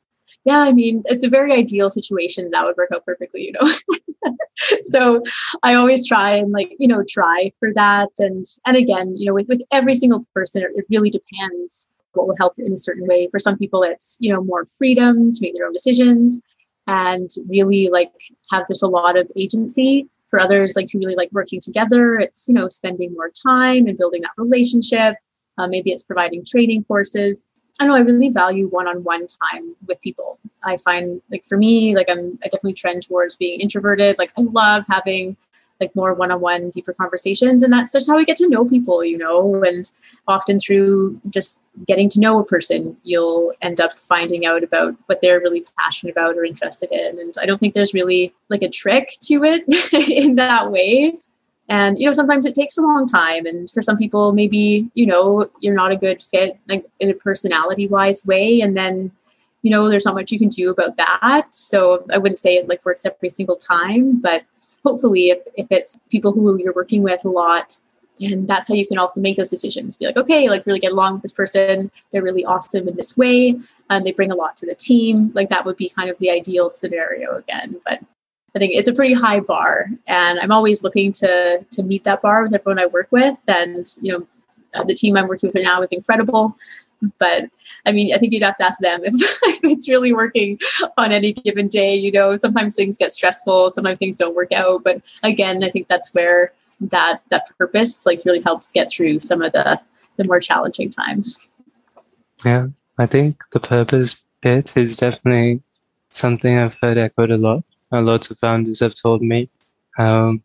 Yeah, 0.45 0.59
I 0.59 0.73
mean, 0.73 1.03
it's 1.05 1.25
a 1.25 1.29
very 1.29 1.51
ideal 1.51 1.89
situation 1.89 2.49
that 2.51 2.65
would 2.65 2.77
work 2.77 2.89
out 2.93 3.05
perfectly, 3.05 3.43
you 3.45 3.51
know. 3.53 4.33
so 4.83 5.21
I 5.63 5.73
always 5.73 6.07
try 6.07 6.35
and 6.35 6.51
like, 6.51 6.71
you 6.79 6.87
know, 6.87 7.03
try 7.07 7.51
for 7.59 7.73
that. 7.73 8.09
And 8.19 8.45
and 8.65 8.77
again, 8.77 9.15
you 9.17 9.25
know, 9.27 9.33
with, 9.33 9.47
with 9.49 9.61
every 9.71 9.93
single 9.95 10.25
person, 10.33 10.63
it 10.63 10.85
really 10.89 11.09
depends 11.09 11.89
what 12.13 12.27
will 12.27 12.37
help 12.37 12.53
in 12.57 12.73
a 12.73 12.77
certain 12.77 13.07
way. 13.07 13.27
For 13.29 13.39
some 13.39 13.57
people, 13.57 13.83
it's, 13.83 14.17
you 14.19 14.33
know, 14.33 14.43
more 14.43 14.65
freedom 14.65 15.31
to 15.33 15.39
make 15.41 15.53
their 15.55 15.67
own 15.67 15.73
decisions 15.73 16.39
and 16.87 17.29
really 17.49 17.89
like 17.91 18.11
have 18.51 18.67
just 18.67 18.83
a 18.83 18.87
lot 18.87 19.17
of 19.17 19.29
agency. 19.35 20.07
For 20.29 20.39
others, 20.41 20.75
like 20.75 20.87
who 20.91 20.99
really 20.99 21.15
like 21.15 21.29
working 21.31 21.61
together, 21.61 22.17
it's, 22.19 22.49
you 22.49 22.53
know, 22.53 22.67
spending 22.67 23.13
more 23.13 23.29
time 23.29 23.87
and 23.87 23.97
building 23.97 24.21
that 24.23 24.31
relationship. 24.37 25.15
Uh, 25.57 25.67
maybe 25.67 25.91
it's 25.91 26.03
providing 26.03 26.43
training 26.45 26.83
courses. 26.83 27.47
I 27.79 27.85
know 27.85 27.95
I 27.95 27.99
really 27.99 28.29
value 28.29 28.67
one-on-one 28.67 29.27
time 29.27 29.75
with 29.87 30.01
people. 30.01 30.39
I 30.63 30.77
find 30.77 31.21
like 31.31 31.45
for 31.45 31.57
me, 31.57 31.95
like 31.95 32.09
I'm 32.09 32.37
I 32.43 32.47
definitely 32.47 32.73
trend 32.73 33.03
towards 33.03 33.35
being 33.35 33.59
introverted. 33.59 34.17
Like 34.17 34.31
I 34.37 34.41
love 34.41 34.85
having 34.89 35.37
like 35.79 35.95
more 35.95 36.13
one-on-one 36.13 36.69
deeper 36.69 36.93
conversations 36.93 37.63
and 37.63 37.71
that's 37.71 37.91
just 37.91 38.09
how 38.09 38.17
we 38.17 38.25
get 38.25 38.35
to 38.35 38.49
know 38.49 38.65
people 38.65 39.03
you 39.03 39.17
know 39.17 39.61
and 39.63 39.91
often 40.27 40.59
through 40.59 41.19
just 41.29 41.61
getting 41.85 42.09
to 42.09 42.19
know 42.19 42.39
a 42.39 42.45
person 42.45 42.97
you'll 43.03 43.53
end 43.61 43.79
up 43.79 43.93
finding 43.93 44.45
out 44.45 44.63
about 44.63 44.95
what 45.05 45.21
they're 45.21 45.39
really 45.39 45.63
passionate 45.77 46.11
about 46.11 46.35
or 46.35 46.43
interested 46.43 46.91
in 46.91 47.19
and 47.19 47.33
i 47.41 47.45
don't 47.45 47.59
think 47.59 47.73
there's 47.73 47.93
really 47.93 48.33
like 48.49 48.61
a 48.61 48.69
trick 48.69 49.09
to 49.21 49.43
it 49.43 49.63
in 50.09 50.35
that 50.35 50.71
way 50.71 51.13
and 51.69 51.97
you 51.99 52.05
know 52.05 52.11
sometimes 52.11 52.45
it 52.45 52.55
takes 52.55 52.77
a 52.77 52.81
long 52.81 53.05
time 53.05 53.45
and 53.45 53.69
for 53.69 53.81
some 53.81 53.97
people 53.97 54.31
maybe 54.31 54.89
you 54.93 55.05
know 55.05 55.49
you're 55.59 55.75
not 55.75 55.91
a 55.91 55.97
good 55.97 56.21
fit 56.21 56.57
like 56.67 56.85
in 56.99 57.09
a 57.09 57.13
personality 57.13 57.87
wise 57.87 58.25
way 58.25 58.61
and 58.61 58.75
then 58.77 59.11
you 59.61 59.71
know 59.71 59.89
there's 59.89 60.05
not 60.05 60.15
much 60.15 60.31
you 60.31 60.39
can 60.39 60.49
do 60.49 60.69
about 60.69 60.97
that. 60.97 61.53
So 61.53 62.05
i 62.11 62.17
wouldn't 62.17 62.39
say 62.39 62.55
it 62.55 62.67
like 62.67 62.85
works 62.85 63.05
every 63.05 63.29
single 63.29 63.55
time 63.55 64.19
but 64.19 64.43
hopefully 64.85 65.29
if, 65.29 65.39
if 65.55 65.67
it's 65.69 65.99
people 66.09 66.31
who 66.31 66.57
you're 66.57 66.73
working 66.73 67.03
with 67.03 67.25
a 67.25 67.29
lot 67.29 67.79
and 68.19 68.47
that's 68.47 68.67
how 68.67 68.73
you 68.73 68.87
can 68.87 68.97
also 68.97 69.21
make 69.21 69.37
those 69.37 69.49
decisions. 69.49 69.95
Be 69.95 70.05
like 70.05 70.17
okay 70.17 70.49
like 70.49 70.65
really 70.65 70.79
get 70.79 70.91
along 70.91 71.13
with 71.13 71.21
this 71.23 71.33
person. 71.33 71.91
They're 72.11 72.23
really 72.23 72.45
awesome 72.45 72.87
in 72.87 72.95
this 72.95 73.17
way 73.17 73.59
and 73.89 74.05
they 74.05 74.11
bring 74.11 74.31
a 74.31 74.35
lot 74.35 74.57
to 74.57 74.65
the 74.65 74.75
team. 74.75 75.31
Like 75.33 75.49
that 75.49 75.65
would 75.65 75.77
be 75.77 75.89
kind 75.89 76.09
of 76.09 76.17
the 76.17 76.31
ideal 76.31 76.69
scenario 76.69 77.35
again 77.35 77.81
but 77.85 78.01
I 78.57 78.59
think 78.59 78.73
it's 78.73 78.87
a 78.87 78.93
pretty 78.93 79.13
high 79.13 79.39
bar, 79.39 79.85
and 80.07 80.39
I'm 80.39 80.51
always 80.51 80.81
looking 80.81 81.11
to 81.11 81.63
to 81.69 81.83
meet 81.83 82.03
that 82.05 82.23
bar 82.23 82.41
with 82.41 82.55
everyone 82.55 82.79
I 82.79 82.87
work 82.87 83.07
with. 83.11 83.37
And 83.47 83.85
you 84.01 84.13
know, 84.13 84.27
uh, 84.73 84.83
the 84.83 84.95
team 84.95 85.15
I'm 85.15 85.27
working 85.27 85.49
with 85.49 85.55
right 85.55 85.63
now 85.63 85.79
is 85.83 85.91
incredible. 85.91 86.57
But 87.19 87.51
I 87.85 87.91
mean, 87.91 88.15
I 88.15 88.17
think 88.17 88.33
you'd 88.33 88.41
have 88.41 88.57
to 88.57 88.65
ask 88.65 88.79
them 88.79 89.01
if, 89.03 89.13
if 89.13 89.59
it's 89.63 89.87
really 89.87 90.11
working 90.11 90.59
on 90.97 91.11
any 91.11 91.33
given 91.33 91.67
day. 91.67 91.95
You 91.95 92.11
know, 92.11 92.35
sometimes 92.35 92.73
things 92.73 92.97
get 92.97 93.13
stressful, 93.13 93.69
sometimes 93.69 93.99
things 93.99 94.15
don't 94.15 94.35
work 94.35 94.51
out. 94.51 94.83
But 94.83 95.03
again, 95.21 95.63
I 95.63 95.69
think 95.69 95.87
that's 95.87 96.11
where 96.15 96.51
that 96.81 97.21
that 97.29 97.55
purpose 97.59 98.07
like 98.07 98.23
really 98.25 98.41
helps 98.41 98.71
get 98.71 98.89
through 98.89 99.19
some 99.19 99.43
of 99.43 99.53
the 99.53 99.79
the 100.15 100.23
more 100.23 100.39
challenging 100.39 100.89
times. 100.89 101.47
Yeah, 102.43 102.69
I 102.97 103.05
think 103.05 103.43
the 103.51 103.59
purpose 103.59 104.23
bit 104.41 104.75
is 104.75 104.95
definitely 104.95 105.61
something 106.09 106.57
I've 106.57 106.77
heard 106.81 106.97
echoed 106.97 107.29
a 107.29 107.37
lot 107.37 107.63
uh, 107.91 108.01
lots 108.01 108.29
of 108.29 108.39
founders 108.39 108.79
have 108.79 108.95
told 108.95 109.21
me. 109.21 109.49
Um, 109.97 110.43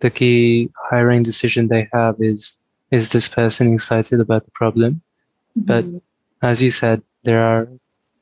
the 0.00 0.10
key 0.10 0.70
hiring 0.90 1.22
decision 1.22 1.68
they 1.68 1.88
have 1.92 2.16
is 2.20 2.58
is 2.90 3.12
this 3.12 3.28
person 3.28 3.72
excited 3.72 4.20
about 4.20 4.44
the 4.44 4.50
problem? 4.50 5.00
Mm-hmm. 5.56 5.66
but 5.66 5.84
as 6.42 6.60
you 6.60 6.70
said 6.70 7.00
there 7.22 7.42
are 7.44 7.68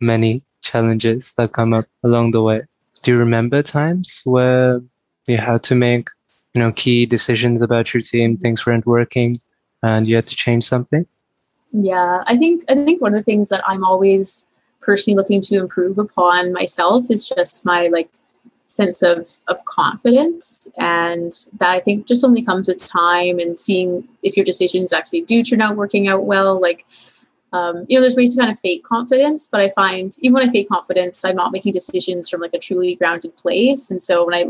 many 0.01 0.43
challenges 0.61 1.33
that 1.39 1.55
come 1.55 1.73
up 1.73 1.87
along 2.05 2.33
the 2.33 2.43
way. 2.43 2.61
Do 3.03 3.13
you 3.13 3.19
remember 3.19 3.63
times 3.63 4.21
where 4.25 4.83
you 5.27 5.39
had 5.39 5.63
to 5.65 5.75
make 5.75 6.09
you 6.55 6.61
know 6.61 6.73
key 6.73 7.07
decisions 7.07 7.63
about 7.63 7.93
your 7.93 8.03
team 8.03 8.37
things 8.37 8.67
weren't 8.67 8.87
working 8.87 9.41
and 9.83 10.07
you 10.07 10.15
had 10.17 10.27
to 10.27 10.37
change 10.37 10.65
something? 10.65 11.07
Yeah 11.73 12.23
i 12.27 12.37
think 12.37 12.65
i 12.69 12.75
think 12.75 13.01
one 13.01 13.15
of 13.15 13.21
the 13.21 13.25
things 13.31 13.49
that 13.49 13.63
i'm 13.67 13.83
always 13.83 14.47
personally 14.81 15.17
looking 15.17 15.41
to 15.41 15.59
improve 15.59 15.99
upon 15.99 16.53
myself 16.53 17.11
is 17.11 17.27
just 17.29 17.65
my 17.65 17.89
like 17.89 18.11
sense 18.73 19.03
of 19.03 19.29
of 19.49 19.65
confidence. 19.65 20.69
And 20.79 21.33
that 21.59 21.71
i 21.71 21.81
think 21.81 22.07
just 22.07 22.25
only 22.25 22.43
comes 22.43 22.69
with 22.69 22.85
time 22.85 23.39
and 23.39 23.59
seeing 23.59 24.09
if 24.23 24.37
your 24.37 24.45
decisions 24.45 24.93
actually 24.93 25.23
do 25.23 25.43
turn 25.43 25.61
out 25.61 25.77
working 25.77 26.09
out 26.09 26.25
well. 26.25 26.61
Like 26.61 26.87
um, 27.53 27.85
you 27.89 27.97
know 27.97 28.01
there's 28.01 28.17
ways 28.17 28.35
to 28.35 28.41
kind 28.41 28.51
of 28.51 28.59
fake 28.59 28.83
confidence 28.83 29.47
but 29.47 29.61
i 29.61 29.69
find 29.69 30.17
even 30.21 30.33
when 30.33 30.49
i 30.49 30.51
fake 30.51 30.71
confidence 30.71 31.23
i'm 31.23 31.37
not 31.37 31.53
making 31.53 31.71
decisions 31.71 32.31
from 32.31 32.41
like 32.41 32.55
a 32.55 32.59
truly 32.59 32.95
grounded 32.95 33.37
place. 33.37 33.91
And 33.91 34.03
so 34.03 34.25
when 34.25 34.35
i 34.35 34.45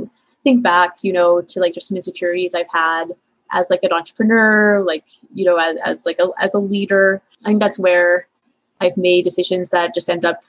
think 0.44 0.62
back 0.62 0.96
you 1.02 1.12
know 1.12 1.40
to 1.40 1.60
like 1.60 1.74
just 1.74 1.88
some 1.88 1.96
insecurities 1.96 2.54
i've 2.54 2.70
had 2.72 3.12
as 3.52 3.70
like 3.70 3.82
an 3.82 3.92
entrepreneur 3.92 4.82
like 4.82 5.04
you 5.34 5.44
know 5.44 5.56
as, 5.56 5.76
as 5.84 6.06
like 6.06 6.18
a 6.18 6.28
as 6.38 6.54
a 6.54 6.58
leader 6.58 7.22
i 7.44 7.48
think 7.48 7.60
that's 7.60 7.78
where 7.78 8.26
i've 8.80 8.96
made 8.96 9.24
decisions 9.24 9.70
that 9.70 9.94
just 9.94 10.08
end 10.08 10.24
up 10.24 10.42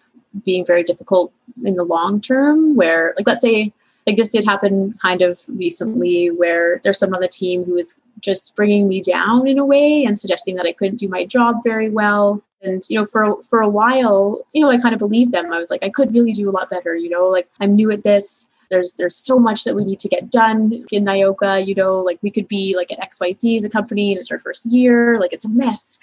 being 0.46 0.66
very 0.66 0.84
difficult 0.84 1.32
in 1.64 1.74
the 1.74 1.84
long 1.84 2.20
term 2.20 2.76
where 2.76 3.14
like 3.18 3.28
let's 3.28 3.42
say 3.42 3.72
like 4.06 4.18
this 4.18 4.32
did 4.32 4.46
happen 4.46 4.94
kind 5.02 5.22
of 5.22 5.40
recently 5.48 6.30
where 6.30 6.80
there's 6.84 6.98
someone 6.98 7.18
on 7.18 7.22
the 7.22 7.28
team 7.28 7.64
who 7.64 7.74
was 7.74 7.96
just 8.20 8.56
bringing 8.56 8.88
me 8.88 9.02
down 9.02 9.48
in 9.48 9.60
a 9.60 9.66
way 9.66 10.04
and 10.04 10.20
suggesting 10.20 10.56
that 10.56 10.66
I 10.66 10.74
couldn't 10.74 10.98
do 10.98 11.08
my 11.08 11.26
job 11.26 11.58
very 11.64 11.90
well. 11.90 12.42
And 12.62 12.82
you 12.90 12.98
know 12.98 13.06
for 13.06 13.44
for 13.44 13.62
a 13.62 13.68
while 13.68 14.42
you 14.54 14.64
know 14.64 14.72
I 14.72 14.78
kind 14.78 14.94
of 14.94 15.00
believed 15.00 15.34
them. 15.34 15.52
I 15.52 15.60
was 15.60 15.70
like 15.70 15.84
I 15.84 15.90
could 15.90 16.14
really 16.14 16.32
do 16.32 16.50
a 16.50 16.52
lot 16.52 16.70
better 16.70 16.96
you 16.96 17.10
know 17.10 17.28
like 17.28 17.50
I'm 17.60 17.76
new 17.76 17.92
at 17.92 18.04
this 18.04 18.50
there's 18.74 18.94
there's 18.94 19.16
so 19.16 19.38
much 19.38 19.64
that 19.64 19.76
we 19.76 19.86
need 19.86 20.00
to 20.00 20.10
get 20.10 20.32
done 20.32 20.86
in 20.92 21.06
Nyoka. 21.06 21.66
You 21.66 21.76
know, 21.76 22.00
like 22.00 22.18
we 22.24 22.32
could 22.32 22.48
be 22.48 22.76
like 22.76 22.92
at 22.92 23.00
XYZ 23.00 23.58
as 23.58 23.64
a 23.64 23.70
company 23.70 24.12
and 24.12 24.18
it's 24.18 24.32
our 24.32 24.40
first 24.40 24.66
year. 24.66 25.20
Like 25.20 25.32
it's 25.32 25.46
a 25.46 25.50
mess. 25.50 26.00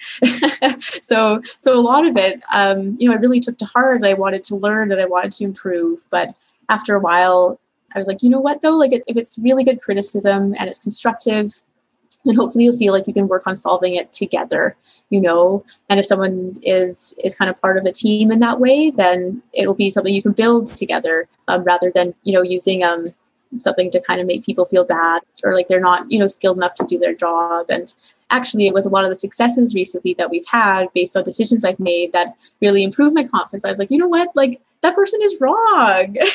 so 1.01 1.41
so 1.57 1.77
a 1.77 1.81
lot 1.81 2.07
of 2.07 2.15
it, 2.15 2.41
um, 2.51 2.95
you 2.97 3.09
know, 3.09 3.13
I 3.13 3.17
really 3.17 3.41
took 3.41 3.57
to 3.57 3.65
heart 3.65 3.97
and 3.97 4.05
I 4.05 4.13
wanted 4.13 4.43
to 4.45 4.55
learn 4.55 4.91
and 4.91 5.01
I 5.01 5.05
wanted 5.05 5.33
to 5.33 5.43
improve. 5.43 6.05
But 6.09 6.33
after 6.69 6.95
a 6.95 6.99
while, 6.99 7.59
I 7.93 7.99
was 7.99 8.07
like, 8.07 8.23
you 8.23 8.29
know 8.29 8.39
what 8.39 8.61
though? 8.61 8.77
Like 8.77 8.93
if 8.93 9.17
it's 9.17 9.37
really 9.37 9.65
good 9.65 9.81
criticism 9.81 10.55
and 10.57 10.69
it's 10.69 10.79
constructive, 10.79 11.61
then 12.25 12.35
hopefully 12.35 12.65
you'll 12.65 12.77
feel 12.77 12.93
like 12.93 13.07
you 13.07 13.13
can 13.13 13.27
work 13.27 13.43
on 13.47 13.55
solving 13.55 13.95
it 13.95 14.11
together 14.11 14.75
you 15.11 15.21
know? 15.21 15.63
And 15.89 15.99
if 15.99 16.05
someone 16.07 16.55
is 16.63 17.13
is 17.23 17.35
kind 17.35 17.51
of 17.51 17.61
part 17.61 17.77
of 17.77 17.85
a 17.85 17.91
team 17.91 18.31
in 18.31 18.39
that 18.39 18.59
way 18.59 18.89
then 18.89 19.43
it'll 19.53 19.75
be 19.75 19.91
something 19.91 20.13
you 20.13 20.23
can 20.23 20.31
build 20.31 20.65
together 20.65 21.27
um, 21.47 21.63
rather 21.63 21.91
than 21.93 22.15
you 22.23 22.33
know 22.33 22.41
using 22.41 22.83
um 22.83 23.05
something 23.57 23.91
to 23.91 24.01
kind 24.01 24.21
of 24.21 24.27
make 24.27 24.45
people 24.45 24.63
feel 24.63 24.85
bad 24.85 25.21
or 25.43 25.53
like 25.53 25.67
they're 25.67 25.81
not 25.81 26.09
you 26.09 26.17
know 26.17 26.27
skilled 26.27 26.57
enough 26.57 26.73
to 26.75 26.85
do 26.85 26.97
their 26.97 27.13
job. 27.13 27.67
And 27.69 27.93
actually 28.31 28.65
it 28.65 28.73
was 28.73 28.85
a 28.85 28.89
lot 28.89 29.03
of 29.03 29.09
the 29.09 29.15
successes 29.15 29.75
recently 29.75 30.13
that 30.13 30.31
we've 30.31 30.47
had 30.49 30.87
based 30.93 31.17
on 31.17 31.23
decisions 31.23 31.65
i've 31.65 31.81
made 31.81 32.13
that 32.13 32.33
really 32.61 32.83
improved 32.83 33.13
my 33.13 33.25
confidence. 33.25 33.65
I 33.65 33.69
was 33.69 33.79
like 33.79 33.91
you 33.91 33.97
know 33.97 34.07
what? 34.07 34.29
Like 34.35 34.61
that 34.81 34.95
person 34.95 35.19
is 35.21 35.39
wrong. 35.39 36.17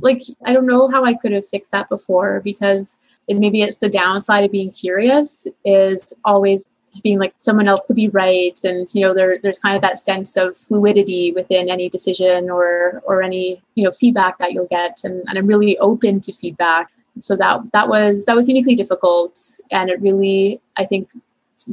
Like 0.00 0.22
i 0.44 0.52
don't 0.52 0.66
know 0.66 0.88
how 0.88 1.04
i 1.04 1.14
could 1.14 1.30
have 1.30 1.46
fixed 1.46 1.70
that 1.70 1.88
before 1.88 2.40
because 2.40 2.98
and 3.32 3.40
maybe 3.40 3.62
it's 3.62 3.78
the 3.78 3.88
downside 3.88 4.44
of 4.44 4.52
being 4.52 4.70
curious 4.70 5.46
is 5.64 6.14
always 6.24 6.68
being 7.02 7.18
like 7.18 7.32
someone 7.38 7.66
else 7.66 7.86
could 7.86 7.96
be 7.96 8.10
right. 8.10 8.58
And 8.64 8.86
you 8.94 9.00
know 9.00 9.14
there 9.14 9.38
there's 9.42 9.58
kind 9.58 9.74
of 9.74 9.82
that 9.82 9.98
sense 9.98 10.36
of 10.36 10.56
fluidity 10.56 11.32
within 11.32 11.70
any 11.70 11.88
decision 11.88 12.50
or 12.50 13.02
or 13.04 13.22
any 13.22 13.62
you 13.74 13.84
know 13.84 13.90
feedback 13.90 14.38
that 14.38 14.52
you'll 14.52 14.66
get. 14.66 15.00
And, 15.04 15.24
and 15.26 15.38
i'm 15.38 15.46
really 15.46 15.78
open 15.78 16.20
to 16.20 16.32
feedback. 16.32 16.90
So 17.20 17.34
that 17.36 17.72
that 17.72 17.88
was 17.88 18.26
that 18.26 18.36
was 18.36 18.48
uniquely 18.48 18.74
difficult. 18.74 19.40
And 19.70 19.90
it 19.90 20.00
really 20.00 20.60
i 20.76 20.84
think 20.84 21.10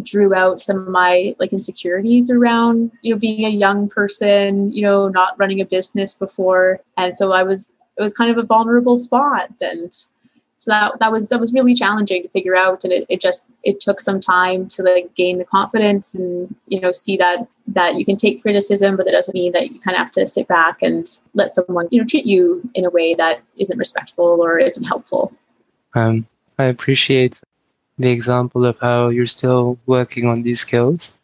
drew 0.03 0.33
out 0.35 0.59
some 0.59 0.77
of 0.77 0.87
my 0.87 1.35
like 1.39 1.51
insecurities 1.51 2.29
around 2.29 2.91
you 3.01 3.11
know 3.11 3.19
being 3.19 3.43
a 3.43 3.49
young 3.49 3.89
person 3.89 4.71
you 4.71 4.83
know 4.83 5.07
not 5.07 5.37
running 5.37 5.59
a 5.59 5.65
business 5.65 6.13
before. 6.13 6.79
And 6.95 7.17
so 7.17 7.33
i 7.33 7.43
was 7.43 7.73
it 7.99 8.01
was 8.01 8.13
kind 8.13 8.31
of 8.31 8.37
a 8.37 8.43
vulnerable 8.43 8.95
spot. 8.95 9.51
And 9.61 9.91
so 10.59 10.71
that 10.71 10.99
that 10.99 11.09
was 11.09 11.29
that 11.29 11.39
was 11.39 11.53
really 11.53 11.73
challenging 11.73 12.21
to 12.21 12.27
figure 12.27 12.55
out. 12.55 12.83
And 12.83 12.91
it, 12.91 13.05
it 13.07 13.21
just 13.21 13.49
it 13.63 13.79
took 13.79 14.01
some 14.01 14.19
time 14.19 14.67
to 14.67 14.83
like 14.83 15.15
gain 15.15 15.37
the 15.37 15.45
confidence 15.45 16.13
and 16.13 16.53
you 16.67 16.81
know 16.81 16.91
see 16.91 17.15
that 17.15 17.47
that 17.67 17.95
you 17.95 18.03
can 18.03 18.17
take 18.17 18.41
criticism 18.41 18.97
but 18.97 19.05
that 19.05 19.13
doesn't 19.13 19.33
mean 19.33 19.53
that 19.53 19.71
you 19.71 19.79
kind 19.79 19.95
of 19.95 19.99
have 19.99 20.11
to 20.11 20.27
sit 20.27 20.47
back 20.47 20.81
and 20.81 21.19
let 21.33 21.49
someone 21.49 21.87
you 21.91 21.99
know 21.99 22.05
treat 22.05 22.25
you 22.25 22.61
in 22.73 22.83
a 22.85 22.89
way 22.89 23.15
that 23.15 23.41
isn't 23.57 23.77
respectful 23.77 24.25
or 24.25 24.59
isn't 24.59 24.83
helpful. 24.83 25.33
Um, 25.95 26.27
i 26.57 26.65
appreciate 26.65 27.41
the 27.97 28.11
example 28.11 28.65
of 28.65 28.77
how 28.79 29.09
you're 29.09 29.25
still 29.25 29.77
working 29.85 30.25
on 30.25 30.43
these 30.43 30.59
skills. 30.59 31.17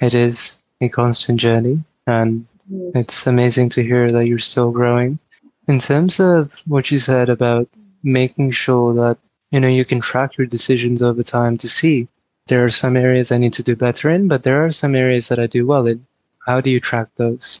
It 0.00 0.14
is 0.14 0.58
a 0.82 0.88
constant 0.90 1.40
journey 1.40 1.82
and 2.06 2.46
mm. 2.70 2.94
it's 2.94 3.26
amazing 3.26 3.70
to 3.70 3.82
hear 3.82 4.12
that 4.12 4.26
you're 4.26 4.38
still 4.38 4.70
growing. 4.70 5.18
In 5.66 5.78
terms 5.78 6.20
of 6.20 6.60
what 6.66 6.90
you 6.90 6.98
said 6.98 7.28
about 7.28 7.68
making 8.02 8.50
sure 8.52 8.94
that 8.94 9.18
you 9.50 9.58
know, 9.58 9.68
you 9.68 9.84
can 9.84 10.00
track 10.00 10.36
your 10.38 10.46
decisions 10.46 11.02
over 11.02 11.22
time 11.22 11.58
to 11.58 11.68
see 11.68 12.08
there 12.46 12.64
are 12.64 12.70
some 12.70 12.96
areas 12.96 13.32
I 13.32 13.38
need 13.38 13.52
to 13.54 13.62
do 13.62 13.76
better 13.76 14.10
in, 14.10 14.28
but 14.28 14.42
there 14.42 14.64
are 14.64 14.70
some 14.70 14.94
areas 14.94 15.28
that 15.28 15.38
I 15.38 15.46
do 15.46 15.66
well 15.66 15.86
in. 15.86 16.06
How 16.46 16.60
do 16.60 16.70
you 16.70 16.80
track 16.80 17.08
those? 17.16 17.58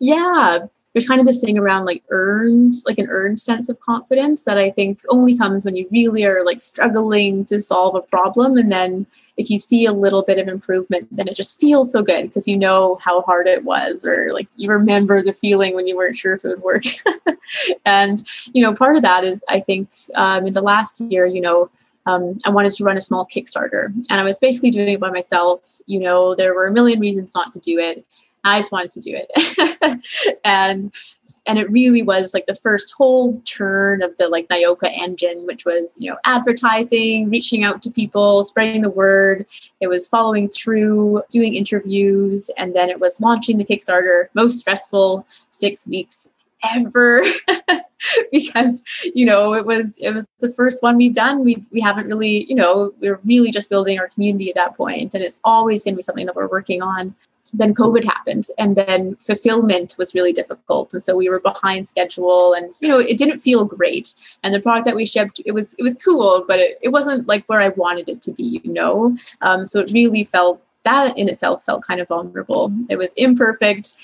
Yeah, 0.00 0.66
there's 0.92 1.06
kind 1.06 1.20
of 1.20 1.26
this 1.26 1.40
thing 1.40 1.58
around 1.58 1.86
like 1.86 2.02
earned, 2.10 2.74
like 2.86 2.98
an 2.98 3.08
earned 3.08 3.40
sense 3.40 3.68
of 3.68 3.80
confidence 3.80 4.44
that 4.44 4.58
I 4.58 4.70
think 4.70 5.00
only 5.08 5.36
comes 5.36 5.64
when 5.64 5.76
you 5.76 5.88
really 5.90 6.24
are 6.24 6.44
like 6.44 6.60
struggling 6.60 7.44
to 7.46 7.60
solve 7.60 7.94
a 7.94 8.02
problem. 8.02 8.56
And 8.56 8.70
then 8.70 9.06
if 9.38 9.48
you 9.48 9.58
see 9.58 9.86
a 9.86 9.92
little 9.92 10.22
bit 10.22 10.38
of 10.38 10.48
improvement, 10.48 11.08
then 11.12 11.28
it 11.28 11.36
just 11.36 11.60
feels 11.60 11.90
so 11.92 12.02
good 12.02 12.24
because 12.24 12.48
you 12.48 12.58
know 12.58 12.98
how 13.00 13.22
hard 13.22 13.46
it 13.46 13.64
was, 13.64 14.04
or 14.04 14.32
like 14.32 14.48
you 14.56 14.68
remember 14.68 15.22
the 15.22 15.32
feeling 15.32 15.74
when 15.76 15.86
you 15.86 15.96
weren't 15.96 16.16
sure 16.16 16.34
if 16.34 16.44
it 16.44 16.48
would 16.48 16.62
work. 16.62 16.82
and, 17.86 18.26
you 18.52 18.62
know, 18.62 18.74
part 18.74 18.96
of 18.96 19.02
that 19.02 19.22
is 19.24 19.40
I 19.48 19.60
think 19.60 19.90
um, 20.16 20.46
in 20.46 20.52
the 20.52 20.60
last 20.60 21.00
year, 21.00 21.24
you 21.24 21.40
know, 21.40 21.70
um, 22.06 22.36
I 22.44 22.50
wanted 22.50 22.72
to 22.72 22.84
run 22.84 22.96
a 22.96 23.00
small 23.00 23.26
Kickstarter 23.26 23.86
and 24.10 24.20
I 24.20 24.24
was 24.24 24.38
basically 24.38 24.70
doing 24.70 24.88
it 24.88 25.00
by 25.00 25.10
myself. 25.10 25.80
You 25.86 26.00
know, 26.00 26.34
there 26.34 26.54
were 26.54 26.66
a 26.66 26.72
million 26.72 26.98
reasons 26.98 27.32
not 27.34 27.52
to 27.52 27.60
do 27.60 27.78
it. 27.78 28.04
I 28.44 28.58
just 28.58 28.72
wanted 28.72 28.90
to 28.90 29.00
do 29.00 29.16
it. 29.16 30.00
and 30.44 30.92
and 31.46 31.58
it 31.58 31.70
really 31.70 32.02
was 32.02 32.32
like 32.32 32.46
the 32.46 32.54
first 32.54 32.94
whole 32.96 33.40
turn 33.40 34.02
of 34.02 34.16
the 34.16 34.28
like 34.28 34.48
Nyoka 34.48 34.90
engine, 34.96 35.46
which 35.46 35.64
was, 35.66 35.96
you 35.98 36.10
know, 36.10 36.16
advertising, 36.24 37.28
reaching 37.28 37.64
out 37.64 37.82
to 37.82 37.90
people, 37.90 38.44
spreading 38.44 38.82
the 38.82 38.90
word. 38.90 39.44
It 39.80 39.88
was 39.88 40.08
following 40.08 40.48
through, 40.48 41.22
doing 41.30 41.54
interviews, 41.54 42.50
and 42.56 42.74
then 42.74 42.88
it 42.88 43.00
was 43.00 43.20
launching 43.20 43.58
the 43.58 43.64
Kickstarter, 43.64 44.28
most 44.34 44.58
stressful 44.58 45.26
six 45.50 45.86
weeks 45.86 46.28
ever 46.74 47.22
because 48.32 48.82
you 49.14 49.24
know 49.24 49.54
it 49.54 49.64
was 49.64 49.98
it 49.98 50.12
was 50.12 50.26
the 50.40 50.48
first 50.48 50.82
one 50.82 50.96
we've 50.96 51.14
done 51.14 51.44
we 51.44 51.62
we 51.72 51.80
haven't 51.80 52.08
really 52.08 52.46
you 52.48 52.54
know 52.54 52.92
we 53.00 53.08
we're 53.08 53.20
really 53.24 53.50
just 53.50 53.70
building 53.70 53.98
our 53.98 54.08
community 54.08 54.48
at 54.48 54.56
that 54.56 54.76
point 54.76 55.14
and 55.14 55.22
it's 55.22 55.40
always 55.44 55.84
going 55.84 55.94
to 55.94 55.96
be 55.96 56.02
something 56.02 56.26
that 56.26 56.34
we're 56.34 56.48
working 56.48 56.82
on 56.82 57.14
then 57.52 57.74
COVID 57.74 58.04
happened, 58.04 58.46
and 58.58 58.76
then 58.76 59.16
fulfillment 59.16 59.94
was 59.98 60.14
really 60.14 60.32
difficult, 60.32 60.92
and 60.94 61.02
so 61.02 61.16
we 61.16 61.28
were 61.28 61.40
behind 61.40 61.88
schedule, 61.88 62.54
and 62.54 62.72
you 62.80 62.88
know 62.88 62.98
it 62.98 63.18
didn't 63.18 63.38
feel 63.38 63.64
great. 63.64 64.14
And 64.42 64.54
the 64.54 64.60
product 64.60 64.86
that 64.86 64.96
we 64.96 65.06
shipped, 65.06 65.40
it 65.44 65.52
was 65.52 65.74
it 65.74 65.82
was 65.82 65.94
cool, 65.96 66.44
but 66.46 66.58
it, 66.58 66.78
it 66.82 66.90
wasn't 66.90 67.28
like 67.28 67.44
where 67.46 67.60
I 67.60 67.68
wanted 67.68 68.08
it 68.08 68.20
to 68.22 68.32
be, 68.32 68.60
you 68.64 68.72
know. 68.72 69.16
Um, 69.40 69.66
so 69.66 69.80
it 69.80 69.90
really 69.92 70.24
felt 70.24 70.62
that 70.84 71.16
in 71.18 71.28
itself 71.28 71.64
felt 71.64 71.86
kind 71.86 72.00
of 72.00 72.08
vulnerable. 72.08 72.72
It 72.88 72.96
was 72.96 73.12
imperfect 73.16 73.98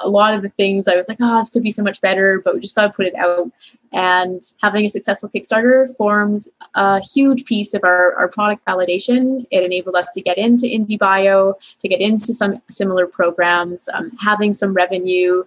a 0.00 0.08
lot 0.08 0.34
of 0.34 0.42
the 0.42 0.48
things 0.50 0.88
I 0.88 0.96
was 0.96 1.08
like, 1.08 1.18
oh, 1.20 1.38
this 1.38 1.50
could 1.50 1.62
be 1.62 1.70
so 1.70 1.82
much 1.82 2.00
better, 2.00 2.40
but 2.44 2.54
we 2.54 2.60
just 2.60 2.74
got 2.74 2.86
to 2.86 2.92
put 2.92 3.06
it 3.06 3.14
out. 3.14 3.50
And 3.92 4.40
having 4.60 4.84
a 4.84 4.88
successful 4.88 5.28
Kickstarter 5.28 5.88
formed 5.96 6.44
a 6.74 7.00
huge 7.00 7.44
piece 7.44 7.74
of 7.74 7.82
our, 7.84 8.14
our 8.14 8.28
product 8.28 8.64
validation. 8.66 9.46
It 9.50 9.64
enabled 9.64 9.96
us 9.96 10.10
to 10.10 10.20
get 10.20 10.38
into 10.38 10.66
IndieBio, 10.66 11.54
to 11.78 11.88
get 11.88 12.00
into 12.00 12.34
some 12.34 12.60
similar 12.70 13.06
programs, 13.06 13.88
um, 13.94 14.12
having 14.20 14.52
some 14.52 14.74
revenue. 14.74 15.44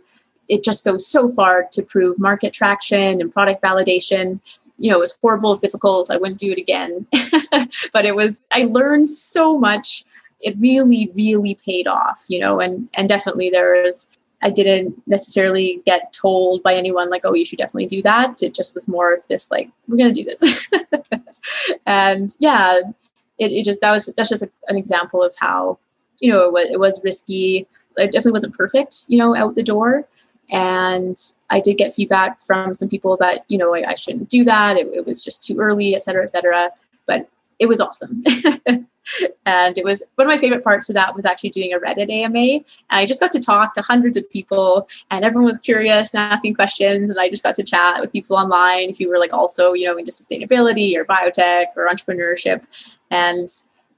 It 0.50 0.64
just 0.64 0.84
goes 0.84 1.08
so 1.08 1.30
far 1.30 1.68
to 1.72 1.84
prove 1.84 2.20
market 2.20 2.54
traction 2.54 3.22
and 3.22 3.32
product 3.32 3.62
validation. 3.62 4.40
You 4.78 4.90
know, 4.90 4.98
it 4.98 5.02
was 5.02 5.18
horrible, 5.22 5.56
difficult. 5.56 6.10
I 6.10 6.18
wouldn't 6.18 6.40
do 6.40 6.52
it 6.52 6.58
again. 6.58 7.06
but 7.94 8.06
it 8.06 8.16
was, 8.16 8.42
I 8.52 8.64
learned 8.64 9.10
so 9.10 9.58
much 9.58 10.06
it 10.44 10.56
really 10.60 11.12
really 11.16 11.56
paid 11.56 11.88
off 11.88 12.26
you 12.28 12.40
know 12.40 12.60
and 12.60 12.90
and 12.94 13.08
definitely 13.08 13.50
there 13.50 13.86
is 13.86 14.08
I 14.42 14.50
didn't 14.50 15.02
necessarily 15.08 15.82
get 15.86 16.14
told 16.14 16.64
by 16.64 16.74
anyone 16.76 17.10
like, 17.10 17.22
oh, 17.26 17.34
you 17.34 17.46
should 17.46 17.60
definitely 17.60 17.86
do 17.86 18.02
that. 18.02 18.42
It 18.42 18.54
just 18.54 18.74
was 18.74 18.88
more 18.88 19.14
of 19.14 19.28
this 19.28 19.52
like, 19.52 19.70
we're 19.88 19.98
gonna 19.98 20.12
do 20.12 20.24
this. 20.24 20.70
and 21.86 22.36
yeah, 22.40 22.82
it, 23.38 23.52
it 23.52 23.66
just 23.66 23.82
that 23.82 23.92
was 23.92 24.06
that's 24.18 24.30
just 24.30 24.44
a, 24.44 24.50
an 24.68 24.78
example 24.78 25.22
of 25.22 25.36
how, 25.38 25.78
you 26.20 26.32
know, 26.32 26.48
it 26.48 26.54
was, 26.54 26.66
it 26.72 26.80
was 26.80 27.04
risky. 27.04 27.68
It 27.98 28.08
definitely 28.08 28.32
wasn't 28.34 28.56
perfect, 28.56 28.96
you 29.08 29.18
know, 29.18 29.36
out 29.36 29.56
the 29.56 29.64
door. 29.64 30.08
And 30.50 31.18
I 31.50 31.60
did 31.60 31.78
get 31.78 31.94
feedback 31.94 32.42
from 32.42 32.74
some 32.74 32.90
people 32.90 33.16
that, 33.18 33.46
you 33.48 33.58
know, 33.58 33.74
I, 33.74 33.92
I 33.92 33.96
shouldn't 33.96 34.30
do 34.30 34.44
that. 34.44 34.78
It, 34.78 34.88
it 34.94 35.06
was 35.06 35.24
just 35.24 35.46
too 35.46 35.58
early, 35.60 35.96
et 35.96 36.02
cetera, 36.02 36.24
et 36.24 36.30
cetera. 36.30 36.72
But 37.06 37.30
it 37.60 37.68
was 37.68 37.80
awesome. 37.80 38.22
and 39.46 39.78
it 39.78 39.84
was 39.84 40.04
one 40.16 40.28
of 40.28 40.32
my 40.32 40.38
favorite 40.38 40.64
parts 40.64 40.90
of 40.90 40.96
that 40.96 41.16
was 41.16 41.26
actually 41.26 41.50
doing 41.50 41.74
a 41.74 41.80
Reddit 41.80 42.10
AMA. 42.10 42.38
And 42.38 42.64
I 42.90 43.06
just 43.06 43.20
got 43.20 43.32
to 43.34 43.40
talk 43.40 43.74
to 43.74 43.82
hundreds 43.82 44.18
of 44.18 44.30
people, 44.30 44.88
and 45.10 45.26
everyone 45.26 45.46
was 45.46 45.58
curious 45.58 46.14
and 46.14 46.22
asking 46.22 46.56
questions. 46.56 47.10
And 47.10 47.20
I 47.20 47.30
just 47.30 47.44
got 47.44 47.56
to 47.56 47.64
chat 47.64 48.00
with 48.00 48.12
people 48.12 48.38
online 48.38 48.94
who 48.98 49.10
were 49.10 49.20
like 49.20 49.34
also, 49.34 49.74
you 49.74 49.88
know, 49.88 49.98
into 49.98 50.12
sustainability 50.12 50.96
or 50.96 51.06
biotech 51.06 51.68
or 51.76 51.88
entrepreneurship. 51.88 52.64
And 53.10 53.50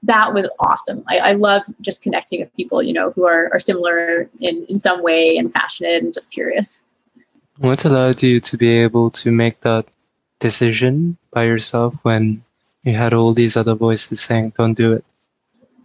that 0.02 0.34
was 0.34 0.48
awesome. 0.60 1.02
I, 1.08 1.18
I 1.18 1.32
love 1.32 1.62
just 1.80 2.02
connecting 2.02 2.40
with 2.40 2.54
people, 2.54 2.82
you 2.82 2.92
know, 2.92 3.10
who 3.12 3.24
are, 3.24 3.50
are 3.52 3.58
similar 3.58 4.28
in, 4.40 4.66
in 4.68 4.78
some 4.78 5.02
way 5.02 5.36
and 5.36 5.52
passionate 5.52 6.02
and 6.02 6.12
just 6.12 6.30
curious. 6.30 6.84
What 7.58 7.84
allowed 7.84 8.22
you 8.22 8.40
to 8.40 8.56
be 8.56 8.68
able 8.68 9.10
to 9.12 9.30
make 9.30 9.60
that 9.60 9.86
decision 10.40 11.16
by 11.30 11.44
yourself 11.44 11.94
when 12.02 12.44
you 12.84 12.94
had 12.94 13.14
all 13.14 13.32
these 13.32 13.56
other 13.56 13.74
voices 13.74 14.20
saying, 14.20 14.52
don't 14.56 14.74
do 14.74 14.92
it? 14.92 15.04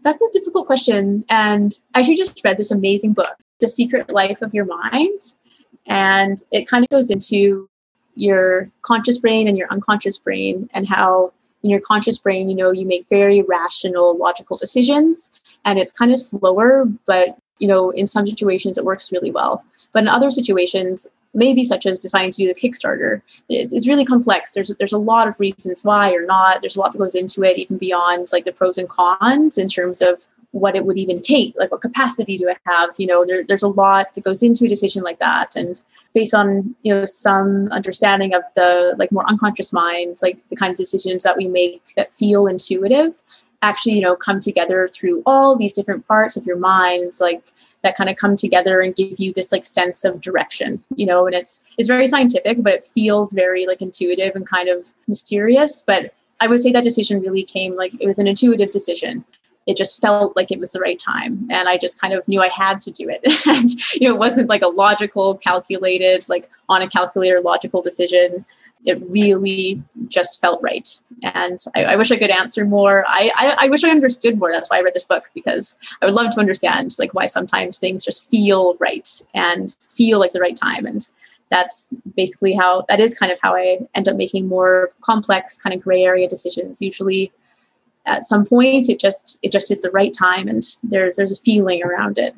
That's 0.04 0.22
a 0.22 0.32
difficult 0.32 0.68
question. 0.68 1.26
And 1.30 1.74
I 1.94 2.00
actually 2.00 2.16
just 2.16 2.42
read 2.44 2.58
this 2.58 2.72
amazing 2.72 3.14
book, 3.14 3.36
The 3.60 3.68
Secret 3.68 4.10
Life 4.10 4.42
of 4.42 4.54
Your 4.54 4.66
Mind. 4.66 5.20
And 5.88 6.42
it 6.52 6.68
kind 6.68 6.84
of 6.84 6.90
goes 6.90 7.10
into 7.10 7.70
your 8.16 8.70
conscious 8.82 9.18
brain 9.18 9.48
and 9.48 9.58
your 9.58 9.68
unconscious 9.72 10.18
brain 10.18 10.70
and 10.74 10.88
how 10.88 11.34
in 11.64 11.70
your 11.70 11.80
conscious 11.82 12.18
brain, 12.18 12.50
you 12.50 12.56
know, 12.56 12.72
you 12.72 12.86
make 12.86 13.10
very 13.10 13.42
rational, 13.42 14.18
logical 14.18 14.56
decisions. 14.56 15.32
And 15.66 15.80
it's 15.80 15.92
kind 15.92 16.12
of 16.12 16.20
slower, 16.20 16.86
but, 17.06 17.38
you 17.60 17.68
know, 17.68 17.90
in 17.92 18.08
some 18.08 18.26
situations 18.28 18.78
it 18.78 18.86
works 18.86 19.12
really 19.12 19.32
well. 19.32 19.64
But 19.92 20.04
in 20.04 20.08
other 20.08 20.32
situations, 20.32 21.08
maybe 21.34 21.64
such 21.64 21.86
as 21.86 22.02
deciding 22.02 22.32
to 22.32 22.38
do 22.38 22.48
the 22.48 22.60
Kickstarter. 22.60 23.22
It's 23.50 23.88
really 23.88 24.06
complex. 24.06 24.52
There's 24.52 24.72
there's 24.80 24.94
a 24.94 24.98
lot 24.98 25.28
of 25.28 25.40
reasons 25.40 25.84
why 25.84 26.12
or 26.12 26.26
not. 26.26 26.62
There's 26.62 26.76
a 26.76 26.80
lot 26.80 26.92
that 26.92 26.98
goes 26.98 27.16
into 27.16 27.44
it, 27.44 27.58
even 27.58 27.78
beyond 27.78 28.28
like 28.32 28.46
the 28.46 28.52
pros 28.52 28.78
and 28.78 28.90
cons 28.90 29.58
in 29.58 29.68
terms 29.68 30.02
of 30.02 30.26
what 30.52 30.76
it 30.76 30.86
would 30.86 30.98
even 30.98 31.22
take, 31.22 31.54
like 31.58 31.72
what 31.72 31.82
capacity 31.82 32.36
do 32.36 32.50
I 32.50 32.56
have? 32.66 32.96
You 32.98 33.06
know, 33.06 33.24
there, 33.28 33.44
there's 33.44 33.62
a 33.62 33.68
lot 33.68 34.14
that 34.14 34.24
goes 34.24 34.42
into 34.42 34.66
a 34.66 34.68
decision 34.68 35.04
like 35.04 35.20
that, 35.20 35.56
and 35.56 35.82
based 36.14 36.34
on 36.34 36.76
you 36.82 36.94
know 36.94 37.06
some 37.06 37.68
understanding 37.72 38.34
of 38.34 38.42
the 38.56 38.96
like 38.98 39.12
more 39.12 39.30
unconscious 39.30 39.72
minds, 39.72 40.24
like 40.24 40.38
the 40.50 40.56
kind 40.56 40.72
of 40.72 40.78
decisions 40.78 41.24
that 41.24 41.38
we 41.38 41.48
make 41.48 41.86
that 41.96 42.10
feel 42.10 42.48
intuitive, 42.48 43.22
actually 43.62 43.94
you 43.94 44.02
know 44.02 44.16
come 44.16 44.40
together 44.40 44.88
through 44.88 45.22
all 45.26 45.56
these 45.56 45.74
different 45.74 46.08
parts 46.08 46.36
of 46.36 46.46
your 46.46 46.58
minds, 46.58 47.22
like 47.22 47.44
that 47.84 47.96
kind 47.96 48.10
of 48.10 48.18
come 48.18 48.36
together 48.36 48.82
and 48.82 48.96
give 48.96 49.20
you 49.20 49.34
this 49.34 49.52
like 49.52 49.66
sense 49.66 50.04
of 50.04 50.22
direction 50.22 50.84
you 50.96 51.06
know? 51.06 51.26
And 51.26 51.36
it's 51.36 51.64
it's 51.78 51.88
very 51.88 52.08
scientific 52.08 52.62
but 52.64 52.74
it 52.74 52.84
feels 52.84 53.34
very 53.34 53.66
like 53.66 53.82
intuitive 53.82 54.36
and 54.36 54.48
kind 54.48 54.70
of 54.70 54.94
mysterious. 55.08 55.84
But 55.86 56.14
i 56.42 56.48
would 56.48 56.60
say 56.60 56.72
that 56.72 56.84
decision 56.84 57.22
really 57.22 57.44
came 57.44 57.76
like 57.76 57.92
it 58.00 58.08
was 58.08 58.20
an 58.20 58.28
intuitive 58.28 58.72
decision. 58.72 59.26
It 59.68 59.78
just 59.78 60.02
felt 60.02 60.36
like 60.36 60.52
it 60.52 60.60
was 60.60 60.72
the 60.72 60.80
right 60.80 60.98
time 60.98 61.44
and 61.52 61.70
i 61.70 61.78
just 61.78 62.02
kind 62.02 62.14
of 62.14 62.28
knew 62.28 62.42
i 62.42 62.50
had 62.50 62.82
to 62.82 62.92
do 62.92 63.08
it. 63.10 63.22
And 63.48 63.70
you 63.94 64.08
know 64.08 64.16
it 64.16 64.20
wasn't 64.20 64.50
like 64.50 64.62
a 64.64 64.68
logical 64.68 65.38
calculated 65.38 66.28
like 66.28 66.50
on 66.68 66.82
a 66.82 66.88
calculator 66.88 67.40
logical 67.42 67.82
decision 67.82 68.46
it 68.86 69.02
really 69.08 69.82
just 70.08 70.40
felt 70.40 70.62
right. 70.62 70.88
And 71.22 71.60
I, 71.76 71.84
I 71.84 71.96
wish 71.96 72.12
I 72.12 72.18
could 72.18 72.30
answer 72.30 72.66
more. 72.66 73.04
I, 73.08 73.32
I, 73.36 73.66
I, 73.66 73.70
wish 73.70 73.84
I 73.84 73.90
understood 73.90 74.40
more. 74.40 74.52
That's 74.52 74.70
why 74.70 74.78
I 74.78 74.82
read 74.82 74.94
this 74.94 75.06
book 75.06 75.30
because 75.34 75.78
I 76.02 76.06
would 76.06 76.14
love 76.14 76.34
to 76.34 76.40
understand 76.40 76.96
like 76.98 77.14
why 77.14 77.26
sometimes 77.26 77.78
things 77.78 78.06
just 78.06 78.30
feel 78.30 78.76
right 78.80 79.08
and 79.34 79.76
feel 79.92 80.20
like 80.20 80.32
the 80.32 80.40
right 80.40 80.56
time. 80.56 80.86
And 80.86 81.02
that's 81.50 81.94
basically 82.16 82.54
how 82.54 82.86
that 82.88 83.00
is 83.00 83.18
kind 83.18 83.32
of 83.32 83.40
how 83.42 83.56
I 83.56 83.80
end 83.96 84.08
up 84.08 84.16
making 84.16 84.48
more 84.48 84.90
complex 85.02 85.58
kind 85.58 85.74
of 85.74 85.82
gray 85.82 86.04
area 86.04 86.28
decisions. 86.28 86.82
Usually 86.82 87.32
at 88.06 88.24
some 88.24 88.46
point 88.46 88.88
it 88.88 89.00
just 89.00 89.40
it 89.44 89.52
just 89.52 89.72
is 89.72 89.80
the 89.82 89.92
right 89.92 90.14
time 90.14 90.48
and 90.48 90.64
there's 90.84 91.18
there's 91.18 91.32
a 91.32 91.42
feeling 91.42 91.84
around 91.84 92.18
it. 92.18 92.34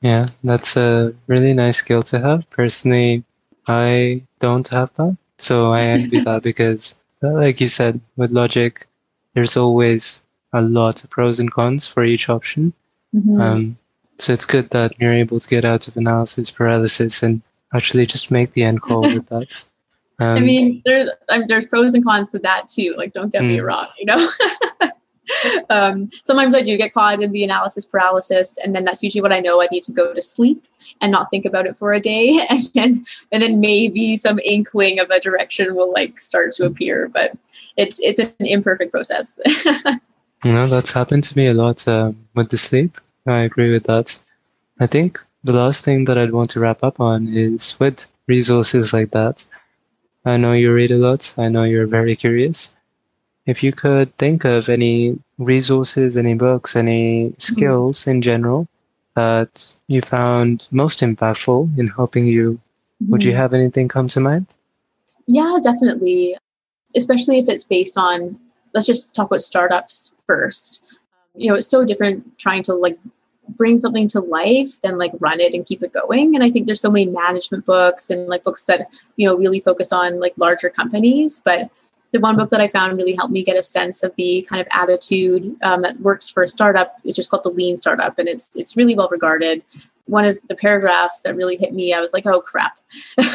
Yeah, 0.00 0.26
that's 0.44 0.76
a 0.76 1.14
really 1.26 1.54
nice 1.54 1.78
skill 1.78 2.02
to 2.04 2.20
have. 2.20 2.48
Personally, 2.50 3.24
I 3.66 4.24
don't 4.38 4.66
have 4.68 4.94
that. 4.94 5.16
So 5.38 5.72
I 5.72 5.82
envy 5.82 6.20
that 6.20 6.42
because, 6.42 7.00
like 7.22 7.60
you 7.60 7.68
said, 7.68 8.00
with 8.16 8.32
logic, 8.32 8.86
there's 9.34 9.56
always 9.56 10.22
a 10.52 10.60
lot 10.60 11.04
of 11.04 11.10
pros 11.10 11.38
and 11.40 11.50
cons 11.50 11.86
for 11.86 12.04
each 12.04 12.28
option. 12.28 12.72
Mm-hmm. 13.14 13.40
Um, 13.40 13.78
so 14.18 14.32
it's 14.32 14.44
good 14.44 14.70
that 14.70 14.92
you're 14.98 15.12
able 15.12 15.38
to 15.38 15.48
get 15.48 15.64
out 15.64 15.86
of 15.86 15.96
analysis 15.96 16.50
paralysis 16.50 17.22
and 17.22 17.40
actually 17.72 18.06
just 18.06 18.30
make 18.30 18.52
the 18.52 18.64
end 18.64 18.82
call 18.82 19.02
with 19.02 19.26
that. 19.28 19.64
Um, 20.20 20.36
I 20.36 20.40
mean, 20.40 20.82
there's 20.84 21.08
there's 21.46 21.68
pros 21.68 21.94
and 21.94 22.04
cons 22.04 22.32
to 22.32 22.40
that 22.40 22.66
too. 22.66 22.92
Like, 22.98 23.12
don't 23.12 23.30
get 23.30 23.42
mm. 23.42 23.50
me 23.50 23.60
wrong, 23.60 23.86
you 24.00 24.04
know. 24.04 24.28
um, 25.70 26.10
sometimes 26.22 26.54
I 26.54 26.62
do 26.62 26.76
get 26.76 26.94
caught 26.94 27.22
in 27.22 27.32
the 27.32 27.44
analysis 27.44 27.84
paralysis, 27.84 28.58
and 28.58 28.74
then 28.74 28.84
that's 28.84 29.02
usually 29.02 29.22
what 29.22 29.32
I 29.32 29.40
know 29.40 29.62
I 29.62 29.68
need 29.70 29.82
to 29.84 29.92
go 29.92 30.12
to 30.12 30.22
sleep 30.22 30.66
and 31.00 31.12
not 31.12 31.28
think 31.30 31.44
about 31.44 31.66
it 31.66 31.76
for 31.76 31.92
a 31.92 32.00
day, 32.00 32.44
and 32.50 32.64
then 32.74 33.06
and 33.32 33.42
then 33.42 33.60
maybe 33.60 34.16
some 34.16 34.38
inkling 34.40 35.00
of 35.00 35.10
a 35.10 35.20
direction 35.20 35.74
will 35.74 35.92
like 35.92 36.20
start 36.20 36.52
to 36.52 36.64
appear. 36.64 37.08
But 37.08 37.32
it's 37.76 38.00
it's 38.00 38.18
an 38.18 38.32
imperfect 38.40 38.92
process. 38.92 39.38
you 40.44 40.52
know, 40.52 40.68
that's 40.68 40.92
happened 40.92 41.24
to 41.24 41.36
me 41.36 41.46
a 41.46 41.54
lot 41.54 41.86
uh, 41.86 42.12
with 42.34 42.50
the 42.50 42.58
sleep. 42.58 42.98
I 43.26 43.40
agree 43.40 43.70
with 43.70 43.84
that. 43.84 44.18
I 44.80 44.86
think 44.86 45.18
the 45.44 45.52
last 45.52 45.84
thing 45.84 46.04
that 46.04 46.18
I'd 46.18 46.32
want 46.32 46.50
to 46.50 46.60
wrap 46.60 46.82
up 46.82 47.00
on 47.00 47.28
is 47.28 47.78
with 47.78 48.06
resources 48.26 48.92
like 48.92 49.10
that. 49.10 49.46
I 50.24 50.36
know 50.36 50.52
you 50.52 50.72
read 50.72 50.90
a 50.90 50.96
lot. 50.96 51.34
I 51.38 51.48
know 51.48 51.64
you're 51.64 51.86
very 51.86 52.14
curious 52.14 52.76
if 53.48 53.62
you 53.62 53.72
could 53.72 54.14
think 54.18 54.44
of 54.44 54.68
any 54.68 55.18
resources, 55.38 56.18
any 56.18 56.34
books, 56.34 56.76
any 56.76 57.32
skills 57.38 58.00
mm-hmm. 58.00 58.10
in 58.10 58.22
general 58.22 58.68
that 59.16 59.74
you 59.86 60.02
found 60.02 60.66
most 60.70 61.00
impactful 61.00 61.76
in 61.78 61.88
helping 61.88 62.26
you, 62.26 62.60
would 63.08 63.24
you 63.24 63.30
mm-hmm. 63.30 63.40
have 63.40 63.54
anything 63.54 63.88
come 63.88 64.06
to 64.08 64.20
mind? 64.20 64.54
Yeah, 65.26 65.56
definitely. 65.62 66.36
Especially 66.94 67.38
if 67.38 67.48
it's 67.48 67.64
based 67.64 67.96
on, 67.96 68.38
let's 68.74 68.86
just 68.86 69.14
talk 69.14 69.28
about 69.28 69.40
startups 69.40 70.12
first. 70.26 70.84
You 71.34 71.48
know, 71.48 71.56
it's 71.56 71.68
so 71.68 71.86
different 71.86 72.38
trying 72.38 72.62
to 72.64 72.74
like 72.74 72.98
bring 73.56 73.78
something 73.78 74.08
to 74.08 74.20
life 74.20 74.78
than 74.82 74.98
like 74.98 75.12
run 75.20 75.40
it 75.40 75.54
and 75.54 75.64
keep 75.64 75.82
it 75.82 75.94
going. 75.94 76.34
And 76.34 76.44
I 76.44 76.50
think 76.50 76.66
there's 76.66 76.82
so 76.82 76.90
many 76.90 77.06
management 77.06 77.64
books 77.64 78.10
and 78.10 78.26
like 78.26 78.44
books 78.44 78.66
that, 78.66 78.88
you 79.16 79.26
know, 79.26 79.34
really 79.34 79.60
focus 79.60 79.90
on 79.90 80.20
like 80.20 80.34
larger 80.36 80.68
companies. 80.68 81.40
But 81.42 81.70
the 82.10 82.20
one 82.20 82.36
book 82.36 82.50
that 82.50 82.60
I 82.60 82.68
found 82.68 82.96
really 82.96 83.14
helped 83.14 83.32
me 83.32 83.42
get 83.42 83.56
a 83.56 83.62
sense 83.62 84.02
of 84.02 84.14
the 84.16 84.46
kind 84.48 84.60
of 84.60 84.68
attitude 84.70 85.56
um, 85.62 85.82
that 85.82 86.00
works 86.00 86.28
for 86.28 86.42
a 86.42 86.48
startup. 86.48 86.96
It's 87.04 87.16
just 87.16 87.30
called 87.30 87.44
the 87.44 87.50
Lean 87.50 87.76
Startup, 87.76 88.18
and 88.18 88.28
it's 88.28 88.56
it's 88.56 88.76
really 88.76 88.94
well 88.94 89.08
regarded. 89.10 89.62
One 90.06 90.24
of 90.24 90.38
the 90.48 90.54
paragraphs 90.54 91.20
that 91.20 91.36
really 91.36 91.56
hit 91.56 91.74
me, 91.74 91.92
I 91.92 92.00
was 92.00 92.12
like, 92.12 92.26
"Oh 92.26 92.40
crap," 92.40 92.80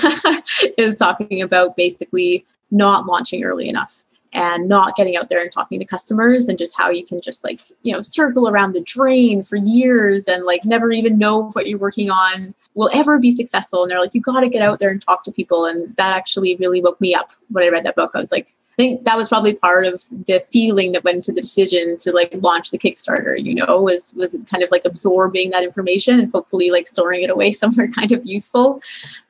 is 0.77 0.95
talking 0.95 1.41
about 1.41 1.77
basically 1.77 2.45
not 2.71 3.05
launching 3.05 3.43
early 3.43 3.69
enough 3.69 4.03
and 4.33 4.67
not 4.67 4.95
getting 4.95 5.15
out 5.15 5.29
there 5.29 5.41
and 5.41 5.51
talking 5.51 5.79
to 5.79 5.85
customers 5.85 6.47
and 6.47 6.57
just 6.57 6.75
how 6.75 6.89
you 6.89 7.05
can 7.05 7.21
just 7.21 7.43
like 7.43 7.61
you 7.83 7.93
know 7.93 8.01
circle 8.01 8.49
around 8.49 8.73
the 8.73 8.81
drain 8.81 9.43
for 9.43 9.57
years 9.57 10.27
and 10.27 10.45
like 10.45 10.65
never 10.65 10.91
even 10.91 11.17
know 11.17 11.49
what 11.51 11.67
you're 11.67 11.77
working 11.77 12.09
on 12.09 12.53
will 12.73 12.89
ever 12.93 13.19
be 13.19 13.29
successful 13.29 13.83
and 13.83 13.91
they're 13.91 13.99
like 13.99 14.15
you 14.15 14.21
got 14.21 14.41
to 14.41 14.49
get 14.49 14.63
out 14.63 14.79
there 14.79 14.89
and 14.89 15.01
talk 15.01 15.23
to 15.23 15.31
people 15.31 15.65
and 15.65 15.95
that 15.95 16.15
actually 16.15 16.55
really 16.55 16.81
woke 16.81 16.99
me 16.99 17.13
up 17.13 17.31
when 17.49 17.63
i 17.63 17.67
read 17.67 17.85
that 17.85 17.95
book 17.95 18.11
i 18.15 18.19
was 18.19 18.31
like 18.31 18.55
I 18.73 18.75
think 18.75 19.03
that 19.05 19.17
was 19.17 19.29
probably 19.29 19.53
part 19.53 19.85
of 19.85 20.01
the 20.25 20.39
feeling 20.39 20.93
that 20.93 21.03
went 21.03 21.17
into 21.17 21.31
the 21.31 21.41
decision 21.41 21.95
to 21.97 22.11
like 22.11 22.33
launch 22.41 22.71
the 22.71 22.79
Kickstarter, 22.79 23.41
you 23.41 23.53
know, 23.53 23.81
was 23.81 24.15
was 24.17 24.35
kind 24.49 24.63
of 24.63 24.71
like 24.71 24.83
absorbing 24.83 25.51
that 25.51 25.63
information 25.63 26.19
and 26.19 26.31
hopefully 26.31 26.71
like 26.71 26.87
storing 26.87 27.21
it 27.21 27.29
away 27.29 27.51
somewhere 27.51 27.87
kind 27.87 28.11
of 28.11 28.25
useful. 28.25 28.81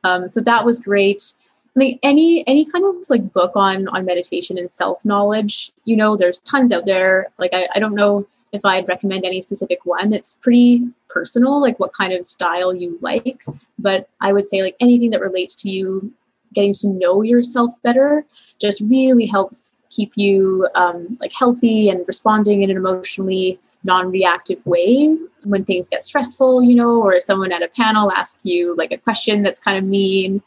Um, 0.06 0.30
so 0.30 0.40
that 0.42 0.66
was 0.66 0.80
great. 0.80 1.34
I 1.76 1.80
think 1.80 2.00
any 2.04 2.48
any 2.48 2.66
kind 2.66 2.86
of 2.86 3.10
like 3.10 3.34
book 3.34 3.52
on 3.56 3.90
on 3.90 4.06
meditation 4.06 4.58
and 4.58 4.72
self 4.72 5.04
knowledge, 5.04 5.72
you 5.84 5.98
know, 5.98 6.16
there's 6.16 6.38
tons 6.40 6.72
out 6.72 6.86
there. 6.86 7.28
Like 7.38 7.54
I, 7.54 7.68
I 7.76 7.80
don't 7.80 7.96
know 7.96 8.26
if 8.54 8.64
I'd 8.64 8.88
recommend 8.88 9.26
any 9.26 9.42
specific 9.42 9.86
one. 9.86 10.14
It's 10.14 10.38
pretty 10.42 10.88
personal, 11.10 11.60
like 11.60 11.80
what 11.80 11.92
kind 11.92 12.14
of 12.14 12.28
style 12.28 12.74
you 12.74 12.98
like. 13.02 13.44
But 13.78 14.08
I 14.22 14.32
would 14.32 14.46
say 14.46 14.62
like 14.62 14.76
anything 14.80 15.10
that 15.10 15.22
relates 15.22 15.56
to 15.64 15.70
you 15.70 16.14
getting 16.54 16.74
to 16.74 16.90
know 16.90 17.22
yourself 17.22 17.72
better 17.82 18.26
just 18.60 18.82
really 18.82 19.26
helps 19.26 19.78
keep 19.90 20.12
you 20.16 20.68
um, 20.76 21.18
like 21.20 21.32
healthy 21.34 21.90
and 21.90 22.04
responding 22.08 22.64
in 22.64 22.72
an 22.72 22.78
emotionally 22.78 23.60
non-reactive 23.84 24.66
way 24.66 25.18
when 25.44 25.66
things 25.66 25.90
get 25.90 26.02
stressful 26.02 26.64
you 26.64 26.74
know 26.74 27.02
or 27.02 27.20
someone 27.20 27.52
at 27.52 27.62
a 27.62 27.68
panel 27.68 28.12
asks 28.12 28.46
you 28.46 28.76
like 28.76 28.92
a 28.92 28.98
question 28.98 29.42
that's 29.42 29.60
kind 29.60 29.78
of 29.78 29.84
mean 29.84 30.42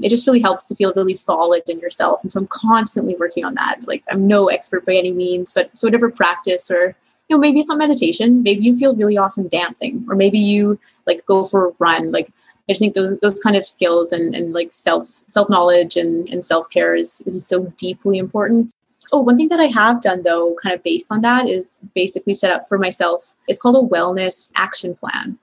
it 0.00 0.10
just 0.10 0.26
really 0.26 0.40
helps 0.40 0.66
to 0.68 0.74
feel 0.74 0.92
really 0.94 1.14
solid 1.14 1.62
in 1.66 1.80
yourself. 1.80 2.22
And 2.22 2.32
so 2.32 2.40
I'm 2.40 2.46
constantly 2.46 3.16
working 3.16 3.44
on 3.44 3.54
that. 3.54 3.80
Like 3.86 4.04
I'm 4.10 4.26
no 4.26 4.48
expert 4.48 4.86
by 4.86 4.94
any 4.94 5.10
means, 5.10 5.52
but 5.52 5.76
so 5.76 5.86
whatever 5.86 6.10
practice 6.10 6.70
or 6.70 6.94
you 7.28 7.36
know, 7.36 7.40
maybe 7.40 7.60
it's 7.60 7.68
meditation, 7.74 8.42
maybe 8.42 8.64
you 8.64 8.74
feel 8.74 8.96
really 8.96 9.18
awesome 9.18 9.48
dancing, 9.48 10.06
or 10.08 10.16
maybe 10.16 10.38
you 10.38 10.78
like 11.06 11.26
go 11.26 11.44
for 11.44 11.68
a 11.68 11.72
run. 11.78 12.10
Like 12.10 12.32
I 12.68 12.72
just 12.72 12.80
think 12.80 12.94
those 12.94 13.18
those 13.20 13.40
kind 13.40 13.56
of 13.56 13.64
skills 13.64 14.12
and, 14.12 14.34
and 14.34 14.52
like 14.52 14.72
self 14.72 15.04
self 15.04 15.48
knowledge 15.48 15.96
and, 15.96 16.28
and 16.28 16.44
self 16.44 16.68
care 16.70 16.94
is 16.94 17.22
is 17.26 17.46
so 17.46 17.72
deeply 17.76 18.18
important. 18.18 18.72
Oh, 19.10 19.20
one 19.20 19.38
thing 19.38 19.48
that 19.48 19.60
I 19.60 19.66
have 19.66 20.02
done 20.02 20.22
though, 20.22 20.54
kind 20.62 20.74
of 20.74 20.82
based 20.82 21.10
on 21.10 21.22
that, 21.22 21.48
is 21.48 21.80
basically 21.94 22.34
set 22.34 22.52
up 22.52 22.68
for 22.68 22.78
myself. 22.78 23.34
It's 23.46 23.58
called 23.58 23.76
a 23.76 23.94
wellness 23.94 24.52
action 24.54 24.94
plan, 24.94 25.38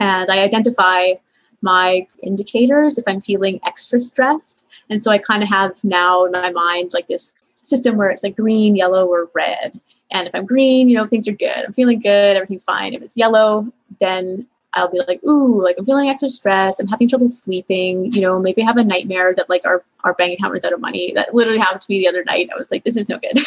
and 0.00 0.30
I 0.30 0.38
identify 0.38 1.14
my 1.60 2.06
indicators 2.22 2.98
if 2.98 3.04
I'm 3.06 3.20
feeling 3.20 3.60
extra 3.66 4.00
stressed. 4.00 4.64
And 4.90 5.02
so 5.02 5.10
I 5.10 5.18
kind 5.18 5.42
of 5.42 5.48
have 5.48 5.82
now 5.84 6.24
in 6.24 6.32
my 6.32 6.50
mind 6.50 6.92
like 6.94 7.08
this 7.08 7.34
system 7.54 7.96
where 7.96 8.10
it's 8.10 8.22
like 8.22 8.36
green, 8.36 8.76
yellow, 8.76 9.06
or 9.06 9.28
red. 9.34 9.80
And 10.10 10.26
if 10.26 10.34
I'm 10.34 10.46
green, 10.46 10.88
you 10.88 10.96
know, 10.96 11.04
things 11.04 11.28
are 11.28 11.32
good. 11.32 11.64
I'm 11.66 11.72
feeling 11.72 12.00
good, 12.00 12.36
everything's 12.36 12.64
fine. 12.64 12.94
If 12.94 13.02
it's 13.02 13.16
yellow, 13.16 13.70
then 14.00 14.46
I'll 14.78 14.90
be 14.90 15.00
like, 15.06 15.22
ooh, 15.24 15.62
like 15.62 15.76
I'm 15.78 15.86
feeling 15.86 16.08
extra 16.08 16.28
stressed. 16.28 16.80
I'm 16.80 16.86
having 16.86 17.08
trouble 17.08 17.28
sleeping. 17.28 18.12
You 18.12 18.22
know, 18.22 18.38
maybe 18.38 18.62
I 18.62 18.66
have 18.66 18.76
a 18.76 18.84
nightmare 18.84 19.34
that 19.34 19.48
like 19.48 19.66
our, 19.66 19.84
our 20.04 20.14
bank 20.14 20.34
account 20.34 20.52
runs 20.52 20.64
out 20.64 20.72
of 20.72 20.80
money. 20.80 21.12
That 21.14 21.34
literally 21.34 21.58
happened 21.58 21.82
to 21.82 21.90
me 21.90 21.98
the 21.98 22.08
other 22.08 22.24
night. 22.24 22.48
I 22.52 22.58
was 22.58 22.70
like, 22.70 22.84
this 22.84 22.96
is 22.96 23.08
no 23.08 23.18
good. 23.18 23.38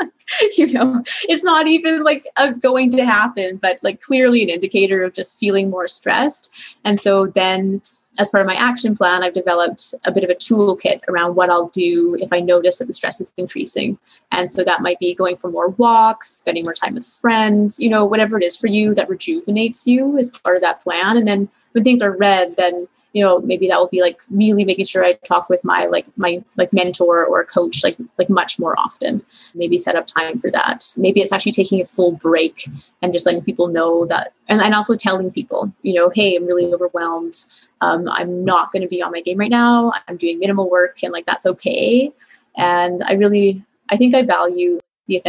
you 0.56 0.72
know, 0.72 1.02
it's 1.28 1.44
not 1.44 1.68
even 1.68 2.02
like 2.02 2.24
a, 2.36 2.52
going 2.52 2.90
to 2.90 3.04
happen, 3.04 3.56
but 3.56 3.78
like 3.82 4.00
clearly 4.00 4.42
an 4.42 4.48
indicator 4.48 5.02
of 5.02 5.12
just 5.12 5.38
feeling 5.38 5.70
more 5.70 5.86
stressed. 5.86 6.50
And 6.84 6.98
so 6.98 7.26
then 7.26 7.82
as 8.18 8.30
part 8.30 8.40
of 8.40 8.46
my 8.46 8.54
action 8.54 8.94
plan, 8.94 9.22
I've 9.22 9.34
developed 9.34 9.94
a 10.06 10.12
bit 10.12 10.24
of 10.24 10.30
a 10.30 10.34
toolkit 10.34 11.00
around 11.08 11.34
what 11.34 11.50
I'll 11.50 11.68
do 11.68 12.16
if 12.20 12.32
I 12.32 12.40
notice 12.40 12.78
that 12.78 12.86
the 12.86 12.92
stress 12.92 13.20
is 13.20 13.32
increasing. 13.36 13.98
And 14.32 14.50
so 14.50 14.64
that 14.64 14.82
might 14.82 14.98
be 14.98 15.14
going 15.14 15.36
for 15.36 15.50
more 15.50 15.68
walks, 15.70 16.30
spending 16.30 16.64
more 16.64 16.74
time 16.74 16.94
with 16.94 17.06
friends, 17.06 17.78
you 17.80 17.90
know, 17.90 18.04
whatever 18.04 18.38
it 18.38 18.44
is 18.44 18.56
for 18.56 18.66
you 18.66 18.94
that 18.94 19.08
rejuvenates 19.08 19.86
you 19.86 20.18
as 20.18 20.30
part 20.30 20.56
of 20.56 20.62
that 20.62 20.80
plan. 20.80 21.16
And 21.16 21.26
then 21.26 21.48
when 21.72 21.84
things 21.84 22.02
are 22.02 22.16
red, 22.16 22.54
then 22.56 22.88
you 23.16 23.22
know 23.22 23.40
maybe 23.40 23.66
that 23.66 23.78
will 23.78 23.88
be 23.88 24.02
like 24.02 24.20
really 24.30 24.62
making 24.62 24.84
sure 24.84 25.02
i 25.02 25.14
talk 25.30 25.48
with 25.48 25.64
my 25.64 25.86
like 25.86 26.06
my 26.18 26.44
like 26.58 26.70
mentor 26.74 27.24
or 27.24 27.42
coach 27.46 27.82
like 27.82 27.96
like 28.18 28.28
much 28.28 28.58
more 28.58 28.78
often. 28.78 29.22
Maybe 29.54 29.78
set 29.78 29.96
up 29.96 30.06
time 30.06 30.38
for 30.38 30.50
that. 30.50 30.84
Maybe 30.98 31.22
it's 31.22 31.32
actually 31.32 31.52
taking 31.52 31.80
a 31.80 31.86
full 31.86 32.12
break 32.12 32.68
and 33.00 33.14
just 33.14 33.24
letting 33.24 33.42
people 33.42 33.68
know 33.68 34.04
that 34.06 34.34
and, 34.48 34.60
and 34.60 34.74
also 34.74 34.94
telling 34.94 35.30
people 35.30 35.72
you 35.82 35.94
know 35.94 36.10
hey 36.10 36.36
i'm 36.36 36.46
really 36.46 36.66
overwhelmed. 36.74 37.46
Um, 37.80 38.06
i'm 38.08 38.44
not 38.44 38.70
going 38.70 38.82
to 38.82 38.88
be 38.88 39.02
on 39.02 39.12
my 39.12 39.22
game 39.22 39.38
right 39.38 39.50
now. 39.50 39.92
I'm 40.08 40.18
doing 40.18 40.38
minimal 40.38 40.68
work 40.70 40.96
and 41.02 41.12
like 41.12 41.24
that's 41.24 41.46
okay. 41.46 42.12
And 42.58 43.02
i 43.04 43.14
really 43.14 43.62
i 43.90 43.96
think 43.96 44.14
i 44.14 44.22
value 44.22 44.78
the 45.06 45.20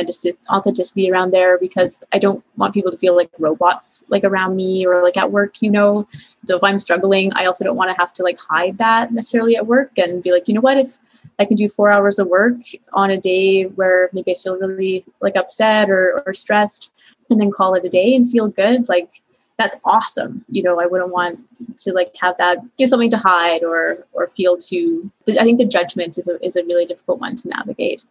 authenticity 0.49 1.11
around 1.11 1.31
there 1.31 1.57
because 1.59 2.03
I 2.11 2.19
don't 2.19 2.43
want 2.55 2.73
people 2.73 2.91
to 2.91 2.97
feel 2.97 3.15
like 3.15 3.29
robots 3.37 4.03
like 4.09 4.23
around 4.23 4.55
me 4.55 4.85
or 4.85 5.03
like 5.03 5.17
at 5.17 5.31
work, 5.31 5.61
you 5.61 5.69
know. 5.69 6.07
So 6.45 6.55
if 6.55 6.63
I'm 6.63 6.79
struggling, 6.79 7.31
I 7.33 7.45
also 7.45 7.63
don't 7.63 7.75
want 7.75 7.91
to 7.91 7.97
have 7.97 8.13
to 8.13 8.23
like 8.23 8.37
hide 8.39 8.77
that 8.79 9.11
necessarily 9.11 9.55
at 9.55 9.67
work 9.67 9.91
and 9.97 10.23
be 10.23 10.31
like, 10.31 10.47
you 10.47 10.53
know 10.53 10.61
what, 10.61 10.77
if 10.77 10.97
I 11.39 11.45
can 11.45 11.55
do 11.55 11.69
four 11.69 11.91
hours 11.91 12.17
of 12.17 12.27
work 12.27 12.57
on 12.93 13.11
a 13.11 13.19
day 13.19 13.63
where 13.63 14.09
maybe 14.13 14.31
I 14.31 14.35
feel 14.35 14.57
really 14.57 15.05
like 15.21 15.35
upset 15.35 15.89
or, 15.89 16.23
or 16.25 16.33
stressed 16.33 16.91
and 17.29 17.39
then 17.39 17.51
call 17.51 17.75
it 17.75 17.85
a 17.85 17.89
day 17.89 18.15
and 18.15 18.29
feel 18.29 18.47
good, 18.47 18.89
like 18.89 19.11
that's 19.57 19.81
awesome. 19.83 20.45
You 20.49 20.63
know, 20.63 20.79
I 20.79 20.85
wouldn't 20.85 21.11
want 21.11 21.39
to 21.77 21.93
like 21.93 22.13
have 22.21 22.37
that 22.37 22.57
give 22.77 22.89
something 22.89 23.09
to 23.09 23.17
hide 23.17 23.63
or 23.63 24.05
or 24.13 24.27
feel 24.27 24.57
too 24.57 25.11
I 25.27 25.43
think 25.43 25.57
the 25.57 25.65
judgment 25.65 26.17
is 26.17 26.27
a 26.27 26.43
is 26.45 26.55
a 26.55 26.63
really 26.63 26.85
difficult 26.85 27.19
one 27.19 27.35
to 27.35 27.47
navigate. 27.47 28.05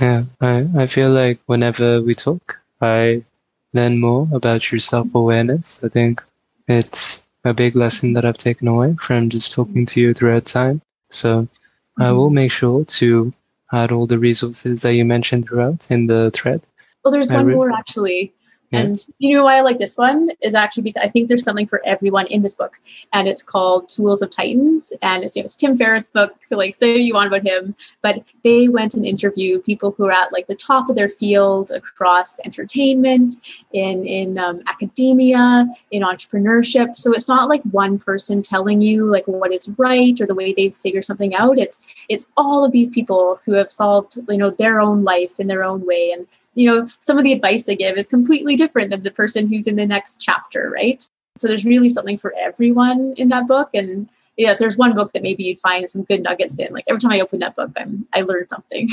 Yeah, 0.00 0.24
I, 0.40 0.68
I 0.76 0.86
feel 0.86 1.10
like 1.10 1.40
whenever 1.46 2.02
we 2.02 2.14
talk, 2.14 2.58
I 2.80 3.24
learn 3.72 3.98
more 3.98 4.28
about 4.32 4.70
your 4.70 4.78
self 4.78 5.08
awareness. 5.14 5.82
I 5.82 5.88
think 5.88 6.22
it's 6.68 7.24
a 7.44 7.54
big 7.54 7.76
lesson 7.76 8.12
that 8.14 8.24
I've 8.24 8.36
taken 8.38 8.68
away 8.68 8.94
from 8.98 9.30
just 9.30 9.52
talking 9.52 9.86
to 9.86 10.00
you 10.00 10.14
throughout 10.14 10.44
time. 10.46 10.82
So 11.10 11.42
mm-hmm. 11.42 12.02
I 12.02 12.12
will 12.12 12.30
make 12.30 12.52
sure 12.52 12.84
to 12.84 13.32
add 13.72 13.92
all 13.92 14.06
the 14.06 14.18
resources 14.18 14.82
that 14.82 14.94
you 14.94 15.04
mentioned 15.04 15.46
throughout 15.46 15.90
in 15.90 16.06
the 16.06 16.30
thread. 16.32 16.62
Well, 17.04 17.12
there's 17.12 17.30
one 17.30 17.50
more 17.50 17.72
actually. 17.72 18.32
And 18.72 18.96
you 19.18 19.34
know 19.36 19.44
why 19.44 19.58
I 19.58 19.60
like 19.60 19.78
this 19.78 19.96
one 19.96 20.30
is 20.40 20.54
actually 20.54 20.84
because 20.84 21.02
I 21.02 21.08
think 21.08 21.28
there's 21.28 21.44
something 21.44 21.66
for 21.66 21.84
everyone 21.86 22.26
in 22.26 22.42
this 22.42 22.54
book, 22.54 22.80
and 23.12 23.28
it's 23.28 23.42
called 23.42 23.88
Tools 23.88 24.22
of 24.22 24.30
Titans, 24.30 24.92
and 25.02 25.22
it's, 25.22 25.36
you 25.36 25.42
know, 25.42 25.44
it's 25.44 25.56
Tim 25.56 25.76
Ferriss' 25.76 26.10
book. 26.10 26.34
So 26.46 26.56
like, 26.56 26.74
say 26.74 26.96
you 26.96 27.14
want 27.14 27.28
about 27.28 27.46
him, 27.46 27.76
but 28.02 28.22
they 28.42 28.68
went 28.68 28.94
and 28.94 29.06
interviewed 29.06 29.64
people 29.64 29.92
who 29.92 30.06
are 30.06 30.12
at 30.12 30.32
like 30.32 30.46
the 30.48 30.54
top 30.54 30.88
of 30.88 30.96
their 30.96 31.08
field 31.08 31.70
across 31.70 32.40
entertainment, 32.40 33.30
in 33.72 34.04
in 34.06 34.38
um, 34.38 34.62
academia, 34.66 35.66
in 35.90 36.02
entrepreneurship. 36.02 36.96
So 36.96 37.12
it's 37.12 37.28
not 37.28 37.48
like 37.48 37.62
one 37.70 37.98
person 37.98 38.42
telling 38.42 38.80
you 38.80 39.06
like 39.06 39.26
what 39.26 39.52
is 39.52 39.68
right 39.78 40.20
or 40.20 40.26
the 40.26 40.34
way 40.34 40.52
they 40.52 40.70
figure 40.70 41.02
something 41.02 41.34
out. 41.36 41.58
It's 41.58 41.86
it's 42.08 42.26
all 42.36 42.64
of 42.64 42.72
these 42.72 42.90
people 42.90 43.38
who 43.44 43.52
have 43.52 43.70
solved 43.70 44.18
you 44.28 44.38
know 44.38 44.50
their 44.50 44.80
own 44.80 45.02
life 45.02 45.38
in 45.38 45.46
their 45.46 45.62
own 45.62 45.86
way 45.86 46.10
and 46.10 46.26
you 46.56 46.66
know, 46.66 46.88
some 47.00 47.18
of 47.18 47.24
the 47.24 47.32
advice 47.32 47.64
they 47.64 47.76
give 47.76 47.96
is 47.96 48.08
completely 48.08 48.56
different 48.56 48.90
than 48.90 49.02
the 49.02 49.10
person 49.10 49.46
who's 49.46 49.66
in 49.66 49.76
the 49.76 49.86
next 49.86 50.20
chapter, 50.20 50.70
right? 50.70 51.06
So 51.36 51.46
there's 51.46 51.66
really 51.66 51.90
something 51.90 52.16
for 52.16 52.34
everyone 52.38 53.14
in 53.18 53.28
that 53.28 53.46
book. 53.46 53.68
And 53.74 54.08
yeah, 54.38 54.52
if 54.52 54.58
there's 54.58 54.78
one 54.78 54.94
book 54.94 55.12
that 55.12 55.22
maybe 55.22 55.44
you'd 55.44 55.60
find 55.60 55.88
some 55.88 56.04
good 56.04 56.22
nuggets 56.22 56.58
in, 56.58 56.72
like 56.72 56.84
every 56.88 56.98
time 56.98 57.12
I 57.12 57.20
open 57.20 57.40
that 57.40 57.54
book, 57.54 57.70
I'm 57.76 58.06
I 58.14 58.22
learned 58.22 58.48
something. 58.48 58.88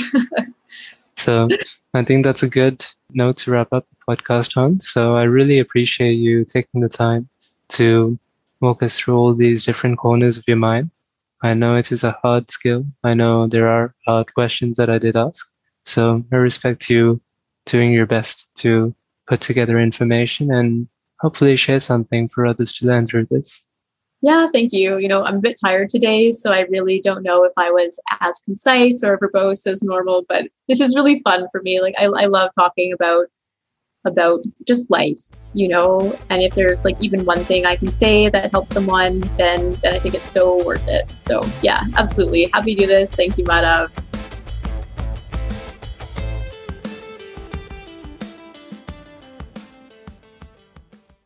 so 1.16 1.48
I 1.94 2.04
think 2.04 2.24
that's 2.24 2.42
a 2.42 2.48
good 2.48 2.84
note 3.14 3.38
to 3.38 3.50
wrap 3.50 3.72
up 3.72 3.86
the 3.88 3.96
podcast 4.14 4.58
on. 4.58 4.78
So 4.80 5.16
I 5.16 5.22
really 5.22 5.58
appreciate 5.58 6.14
you 6.14 6.44
taking 6.44 6.82
the 6.82 6.88
time 6.88 7.28
to 7.70 8.18
walk 8.60 8.82
us 8.82 8.98
through 8.98 9.16
all 9.16 9.34
these 9.34 9.64
different 9.64 9.98
corners 9.98 10.36
of 10.36 10.44
your 10.46 10.58
mind. 10.58 10.90
I 11.42 11.54
know 11.54 11.76
it 11.76 11.92
is 11.92 12.04
a 12.04 12.18
hard 12.22 12.50
skill. 12.50 12.84
I 13.04 13.14
know 13.14 13.46
there 13.46 13.68
are 13.68 13.94
hard 14.06 14.32
questions 14.34 14.76
that 14.76 14.90
I 14.90 14.98
did 14.98 15.16
ask. 15.16 15.50
So 15.82 16.24
I 16.32 16.36
respect 16.36 16.88
you 16.88 17.20
doing 17.66 17.92
your 17.92 18.06
best 18.06 18.54
to 18.56 18.94
put 19.26 19.40
together 19.40 19.78
information 19.78 20.52
and 20.52 20.88
hopefully 21.20 21.56
share 21.56 21.80
something 21.80 22.28
for 22.28 22.46
others 22.46 22.72
to 22.74 22.86
learn 22.86 23.06
through 23.06 23.26
this. 23.30 23.64
Yeah, 24.20 24.46
thank 24.52 24.72
you. 24.72 24.96
You 24.96 25.08
know, 25.08 25.22
I'm 25.22 25.36
a 25.36 25.40
bit 25.40 25.58
tired 25.62 25.90
today, 25.90 26.32
so 26.32 26.50
I 26.50 26.62
really 26.62 26.98
don't 26.98 27.22
know 27.22 27.44
if 27.44 27.52
I 27.58 27.70
was 27.70 28.00
as 28.20 28.40
concise 28.40 29.02
or 29.04 29.18
verbose 29.18 29.66
as 29.66 29.82
normal, 29.82 30.24
but 30.28 30.48
this 30.66 30.80
is 30.80 30.96
really 30.96 31.20
fun 31.20 31.46
for 31.52 31.60
me. 31.60 31.82
Like 31.82 31.94
I, 31.98 32.04
I 32.04 32.24
love 32.24 32.50
talking 32.58 32.92
about 32.92 33.26
about 34.06 34.44
just 34.66 34.90
life, 34.90 35.18
you 35.54 35.68
know, 35.68 36.18
and 36.30 36.42
if 36.42 36.54
there's 36.54 36.84
like 36.84 36.96
even 37.00 37.24
one 37.24 37.42
thing 37.44 37.64
I 37.64 37.76
can 37.76 37.90
say 37.90 38.28
that 38.28 38.50
helps 38.50 38.70
someone, 38.70 39.20
then 39.36 39.72
then 39.82 39.94
I 39.94 39.98
think 39.98 40.14
it's 40.14 40.30
so 40.30 40.64
worth 40.64 40.86
it. 40.88 41.10
So 41.10 41.42
yeah, 41.62 41.82
absolutely. 41.96 42.50
Happy 42.54 42.74
to 42.74 42.82
do 42.82 42.86
this. 42.86 43.10
Thank 43.10 43.36
you, 43.36 43.44
Madhav. 43.44 43.92